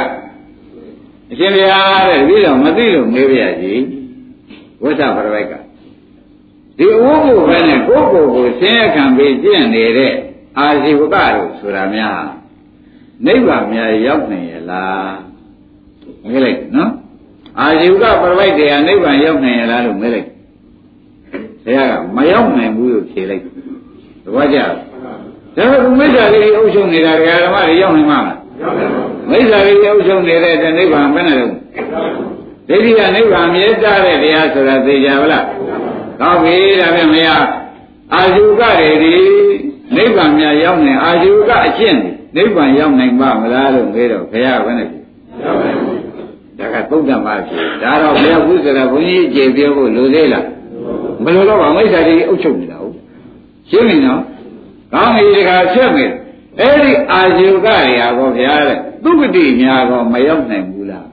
[1.31, 3.73] အရှင်ဘုရားတဲ့ပြီးတော့မသိလို့မေးပြရစီ
[4.81, 5.53] ဝိသပရဝိုက်က
[6.77, 10.13] ဒီအဝုကိုပဲနဲ့ကိုယ့်ကိုယ်ကိုဆင်းရဲခံပြီးကျင့်နေတဲ့
[10.59, 12.19] အာဇီဝကတို့ဆိုတာများ
[13.25, 15.15] နိဗ္ဗာန်များရောက်နိုင်ရဲ့လား
[16.23, 16.91] မေးလိုက်နော်
[17.59, 20.27] အာဇီဝကပရဝိုက်တရားနိဗ္ဗာန်ရောက်နိုင်ရဲ့လားလို့မေးလိုက်
[21.65, 23.43] ဘုရားကမရောက်နိုင်ဘူးလို့ဖြေလိုက်
[24.23, 28.39] သဘောကျလားဒါကမိစ္ဆာလေးအုပ်ချုပ်နေတာဓမ္မတွေရောက်နေမှာလား
[29.29, 31.45] မိစ္ဆာလေးအုပ်ချုပ်နေတဲ့အတွက်နိဗ္ဗာန်ဘယ်နဲ့လဲ
[32.67, 35.45] ဒိဋ္ဌိကနိဗ္ဗာန်မြဲတားတဲ့တရားဆိုတာသိကြပါလား
[36.19, 37.27] ကောင်းပြီဒါဖြင့်မရ
[38.13, 39.15] အာဇုကတွေဒီ
[39.95, 41.97] နိဗ္ဗာန်မြရောက်နေအာဇုကအကျင့်
[42.35, 44.93] နိဗ္ဗာန်ရောက်နိုင်ပါမလားလို့မေးတော့ဘုရားကလည်း
[45.43, 45.99] ရောက်ပါဘူး
[46.59, 50.45] ဒါကသုဒ္ဓမာဖြစ်ဒါတော့ဘုရားဘုရားဘုန်းကြီးကျေပြောဖို့လိုသေးလား
[51.23, 52.95] မလိုတော့ပါမိစ္ဆာတိအုပ်ချုပ်နေတာဟုတ်
[53.69, 54.21] ရှင်းပြီနော်
[54.93, 56.11] ကောင်းပြီဒီခါဖြစ်မယ်
[56.59, 61.07] အဲ့ဒီအာဇုကတွေဟာကောဗျာတဲ့သူပတိများကောမရောက်နိုင်ဘူးလား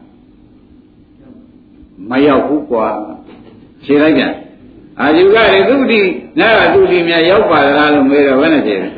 [2.11, 2.87] မရောက်ဘူးကွာ
[3.85, 4.24] ရှင်းလိုက်ကြ
[5.01, 6.01] အာဇုကတွေသူပတိ
[6.40, 8.88] နာကသူတိများရောက်ပါလားလို့မေးတော့ဘယ်နဲ့ရှင်းလဲ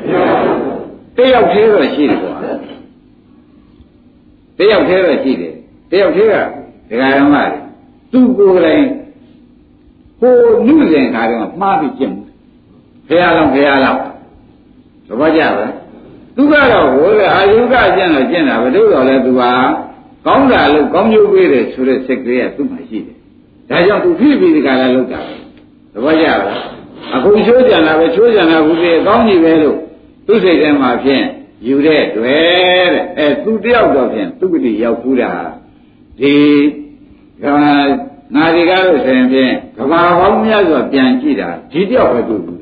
[1.17, 2.33] တယောက်သေးတော့ရှိတယ်ကွာ
[4.57, 5.53] တယောက်သေးတော့ရှိတယ်
[5.91, 6.35] တယောက်သေးက
[6.89, 7.45] ဒကာရမတွေ
[8.11, 8.85] သူကိုယ်တိုင်
[10.21, 10.35] ကို
[10.67, 12.23] နုစဉ်ခါတော့မှားပြီးကျင့်မှု
[13.07, 14.01] ဖះလောင်းဖះလောင်း
[15.07, 15.67] သဘောကျပါ
[16.35, 19.51] သူကတော့ဟိုလေအာယုကကျင့်တော့ကျင့်တာဘယ်လိုတော့လဲသူဟာ
[20.25, 23.15] ကောင်းတာလို့ကောင်းကျိုးပေးတယ်ဆိုတဲ့စိတ်ကလေးကသူ့မှာရှိတယ်
[23.69, 25.21] ဒါကြောင့်သူဖြစ်ပြီးဒီကလာလောက်တာ
[25.95, 26.53] သဘောကျပါ
[27.15, 29.77] အခုချိုးကြံတာပဲချိုးကြံတာဘူးလေကောင်းကြီးပဲလို့
[30.27, 31.25] သူ့စိတ်ထဲမှာဖြင့်
[31.67, 35.31] ယူတဲ့တွေ့တဲ့အဲသူတယောက်တော့ဖြင့်သူကတိရောက်ဘူးတာ
[36.19, 36.35] ဒီ
[37.43, 37.45] က
[38.35, 42.59] ငါဒီကားလို့ဆိုရင်ဖြင့်ကဘာပေါင်းများစွာပြန်ကြည့်တာဒီတယောက်ပဲတွေ့ဘူး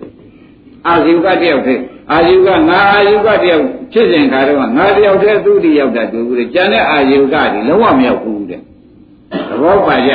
[0.88, 1.82] အာဇီဝကတယောက်တည်း
[2.12, 3.64] အာဇီဝကငါအာဇီဝကတယောက်
[3.94, 8.60] ဖြစ်စဉ်ခါတော့ငါတယောက်တည်းသူတည်းရောက်တာတွေ့ဘူးလေကျန်တဲ့အာဇီဝကဒီလုံးဝမရောက်ဘူးတဲ့
[9.50, 10.12] သဘောပါကြ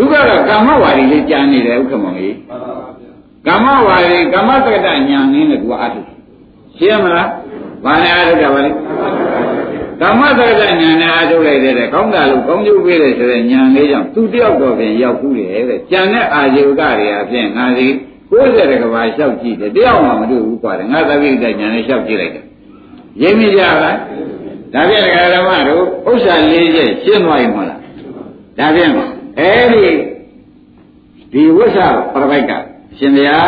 [0.00, 2.36] သူကတော့ကာမဝါဒီလေးကြံနေတယ်ဥက္ကမောင်ကြီး
[3.46, 6.00] ကာမဝါဒီကာမတက္ကတညာနင်းနဲ့သူကအထု
[6.76, 7.28] ရှင်းမလား
[7.84, 8.70] ဘာနဲ့အထုတာပါလဲ
[10.00, 17.86] ဓမ္မသက္ကဉာဏ်နဲ့အားထုတ်လိုက်တဲ့ကောင်းတာလို့ကောင်းကျိုးပေးတယ်ဆိုတဲ့ဉာဏ်လေးကြောင့်သူတယောက်တော့ပြင်ရောက်ဘူးလေတဲ့။ကြံတဲ့အာယုကတွေအပြင်ငါစီ
[18.32, 22.44] 60ကဘာလျှောက်ကြည့်တယ်တယောက်မှမတွေ့ဘူးပါတယ်ငါသတိတဉာဏ်နဲ့လျှောက်ကြည့်လိုက်တယ်။
[23.22, 23.96] ရင်းမိကြလား။
[24.74, 27.78] ဒါဖြင့်ဒကာဓမ္မတို့ဥစ္စာလေးချက်ရှင်းသွားရင်မဟုတ်လား။
[28.58, 29.86] ဒါဖြင့် အဲဒီ
[31.32, 31.78] ဒီဝိသ
[32.12, 32.52] ပရပိုက်က
[32.98, 33.38] ရှင်ဗျာ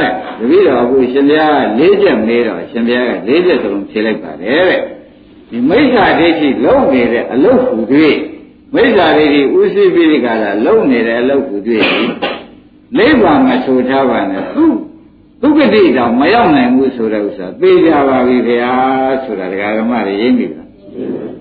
[0.00, 1.46] တဲ့တပည့်တော်အခုရှင်ဗျာ
[1.78, 4.80] ၄ချက်မေးတော့ရှင်ဗျာက၄ချက်စလုံးဖြေလိုက်ပါတယ်တဲ့။
[5.50, 7.78] ဒီမိစ္ဆာဒိဋ္ဌိလုံးနေတဲ့အလုတ်ဟူ၍
[8.74, 11.56] မိစ္ဆာဒိဋ္ဌိဥသိပိရိကလာလုံးနေတဲ့အလုတ်ဟူ၍
[12.98, 14.64] နိဗ္ဗာန်မဆိုထားပါနဲ့သူ
[15.42, 18.74] ဒုက္ခတိတောင်မရောက်နိုင်ဘူးဆိုတဲ့ဥစ္စာသိကြပါပြီခင်ဗျာ
[19.24, 20.68] ဆိုတာဒကာဓမ္မတွေရင်းပြီလား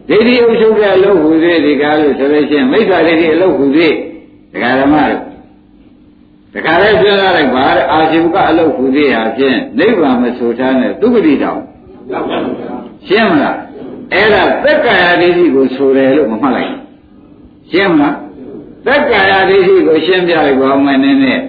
[0.09, 1.29] ဒိဋ္ဌိအုပ်ချုပ်တဲ့အလုတ်ဟူ၍
[1.65, 3.65] ဒီကားလို့ဆိုလို့ရှိရင်မိစ္ဆာဒိဋ္ဌိအလုတ်ဟူ၍
[4.53, 5.31] ဒကာဓမ္မတွေ
[6.53, 11.61] တခါလဲပြောရလိုက်ပါတဲ့အာရှိဘကအလုတ်ဟူသေးဟာဖြင့်နိဗ္ဗာန်မဆိုထားနဲ့ဒုက္ခတိတောင်
[13.07, 13.57] ရှင်းမလား
[14.13, 16.71] အဲ့ဒါသက်ကာယဒိဋ္ဌိကိုဆိုတယ်လို့မမှတ်လိုက်
[17.71, 18.15] ရှင်းမလား
[18.85, 21.41] သက်ကာယဒိဋ္ဌိကိုရှင်းပြလိုက်ပါမယ်နည်းနည်း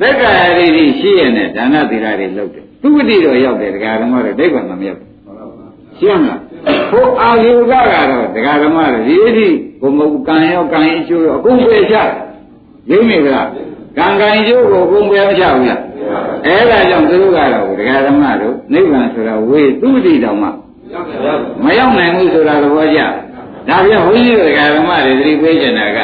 [0.00, 5.00] သက်ကာယဒိဋ္ဌိရှိရတဲ့ဒါနသီလတွေလုပ်တယ်သူဝတိတော့ရောက်တယ်ဒကာဓမ္မတွေဒိဋ္ဌိမမရောက်
[5.98, 6.40] ရှင်းမလား
[6.90, 7.72] ဟိုအာယုကက
[8.10, 9.48] တော့ဒကာဓမ္မတွေဒီအထိ
[9.80, 12.08] ဘုံဘုံကံရောကံအကျိုးရောအကုန်ပယ်ချတယ်
[12.90, 13.48] ရင်းမိကလား
[13.98, 15.80] ကံကံကျိုးကိုအကုန်ပယ်ချဘူးလား
[16.46, 20.48] အဲ့ဒါကြောင့်သူတို့ကတော့ဒကာဓမ္မတို့နိဗ္ဗာန်ဆိုတာဝေသူဝတိတောင်မှ
[21.64, 23.00] မရောက်နိုင်ဘူးဆိုတာသဘောကျ
[23.68, 25.98] ဒါပြန်ဘုန်းကြီးတို့ဓမ္မတွေသတိပေးကြတာက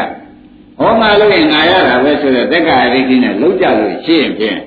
[0.79, 4.59] ဟောငါလို့ရင်ငါရတာပဲဆိုတော့တက္ကရာဒိဋ္ဌိနဲ့လုံးကြလို့ရှင်းဖြင့်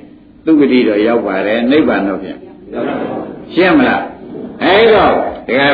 [0.46, 2.38] သူဂတိတော့ရောက်ပါတယ်နိဗ္ဗာန်တော့ဖြင့်
[3.54, 4.02] ရှင်းမလား
[4.64, 5.06] အဲဒါ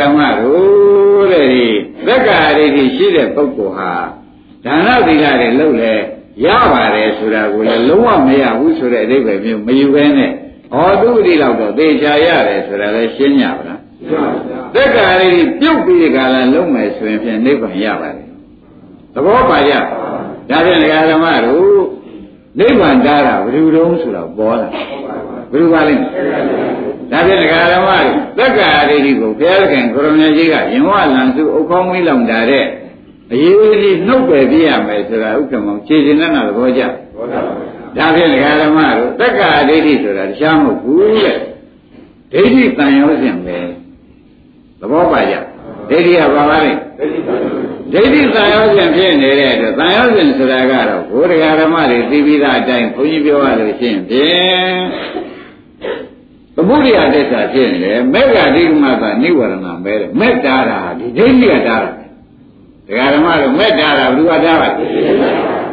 [0.01, 1.67] ဓမ္မတို့တဲ့ဒီ
[2.07, 3.91] တက္ကရာဒိဋ္ဌိရှိတဲ့ပုဂ္ဂိုလ်ဟာ
[4.65, 5.93] ဒါနသီလတွေလုပ်လဲ
[6.45, 10.31] ရပါတယ်ဆိုတာကိုလည်းလုံးဝမရဘူးဆိုတဲ့အဓိပ္ပာယ်မျိုးမယူဘဲနဲ့
[10.73, 13.79] ဟောသူဂတိလောက်တော့သေချာရတယ်ဆိုတာလည်းရှင်းကြပါလား
[14.73, 18.27] သက်္ကာရီပြုတ်ပြီးကြလာလုံးမယ်ဆိုရင်ဖြင့်နိဗ္ဗာန်ရပါတယ်
[19.13, 19.73] သဘောပါကြ
[20.49, 21.81] ဒါဖြင့်ဒကာဓမ္မတို့
[22.59, 24.69] နိဗ္ဗာန်တားတာဘယ်လိုတုံးဆိုတော့ပေါ်လာ
[25.51, 26.03] ဘယ်လိုပါလိမ့်
[27.11, 32.65] ဒါဖြင့်ဒကာဓမ္မတို့သက်္ကာရီကိုဘုရားခင်ကိုရမကြီးကရင်ဝလန်စုအုတ်ခေါင်းမွေးလောင်တာတဲ့
[33.31, 36.81] အရေးကြီးနှုတ်ပယ်ပြရမယ်ဆိုတာဥက္ကမောင်ခြေရှင်နဲ့သဘောကျ
[37.97, 41.37] ဒါဖြင့်ဒကာဓမ္မတို့သက်္ကာဒိဋ္ဌိဆိုတာတရားမဟုတ်ဘူးတဲ့
[42.31, 43.57] ဒိဋ္ဌိတန်ရောစဉ်ပဲ
[44.79, 45.35] သဘောပါကြ
[45.89, 46.71] ဒိဋ္ဌိကဘာပါလဲ
[47.93, 54.81] ဒိဋ္ဌိသံယောဇဉ်ဖြစ်နေတဲ့အတွက်သံယောဇဉ်ဆိုတာကတော့ဘုရားဓမ္မတွေသိပြီးသားအတိုင်းဘုန်းကြီးပြောရလို့ရှိရင်ဖြင့်
[56.55, 61.91] သမုဒိယတစ္ဆာဖြစ်နေတယ်မေဃဒိဋ္ဌိမသာနိဝရဏမဲတဲ့မေတ္တာတာဒီဒိဋ္ဌိကတာတာ
[62.87, 64.69] ဒကာဓမ္မတို့မေတ္တာတာဘုရားတာပါ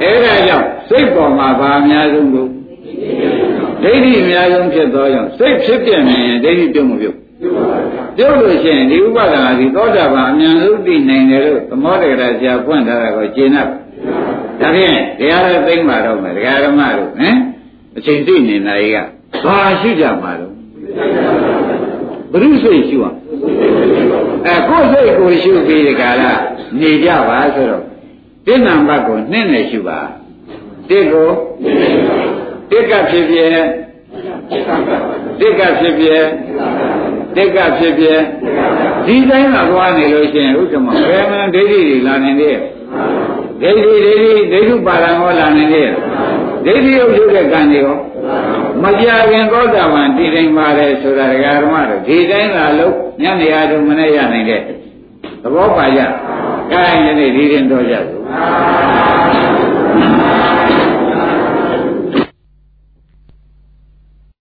[0.02, 2.48] အဲ့ဒါကြောင့်စိတ်ပေါ်မှာဘာအများဆုံးလို့
[3.82, 7.16] ဒိဋ္ဌိအများဆုံးဖြစ်သောကြောင့်စိတ်ဖြစ်ပြနေရင်ဒိဋ္ဌိပြုံးမပြုတ်
[8.16, 13.68] ပြုတ်လို့ရှိရင်ဒီဥပဒနာဒီသောတာပန်အမြန်ဆုံးသိနိုင်တယ်လို့သမောတက္ကရာဆရာဖွင့်ထားတာကိုရှင်း납ဒါ
[14.74, 17.36] ဖြင့်တရားလည်းသိမ့်ပါတော့မယ်ဒကာဓမ္မတို့ဟမ်
[17.96, 18.96] အချိန်သိနေနိုင်က
[19.44, 20.57] ဘာရှိကြမှာတော့
[22.32, 23.16] ဘုရုစိတ်ရှိအောင်
[24.46, 26.32] အဲကိုယ်စိတ်ကိုရှုပြီးဒီကလာ
[26.80, 27.82] နေကြပါဆိုတော့
[28.46, 29.98] ဒတစ်နံပါတ်ကိုနှစ်နဲ့ရှုပါ
[30.88, 31.30] တစ်ကို
[32.70, 33.58] တစ်ကဖြစ်ဖြစ်
[35.40, 36.24] တစ်ကဖြစ်ဖြစ်
[37.36, 38.20] တစ်ကဖြစ်ဖြစ်
[39.06, 42.60] ဒီတိုင်းကသွားနေလို့ရှိရင်ဥက္ကမဘယ်မှန်ဒိဋ္ဌိတွေလာနေသေးရဲ့
[43.60, 45.92] ဒိဋ္ဌိဒိဋ္ဌိဒိဋ္ဌုပါဒံဟောလာနေသေးရဲ့
[46.64, 47.96] ဒိဋ္ဌိရုပ်ရုပ်တဲ့ကံတွေရော
[48.82, 54.60] မကြခင်သောတာပန်တည်တိုင်းပါတယ်ဆိုတာဒကာဓမ္မတို့ဒီတိုင်းလာလို့ညနေရာတို့မနဲ့ရနိုင်တဲ့
[55.42, 56.00] သဘောပါကြ။
[56.72, 58.22] အဲဒါဒီနေ့ဒီရင်တော့ကြစို့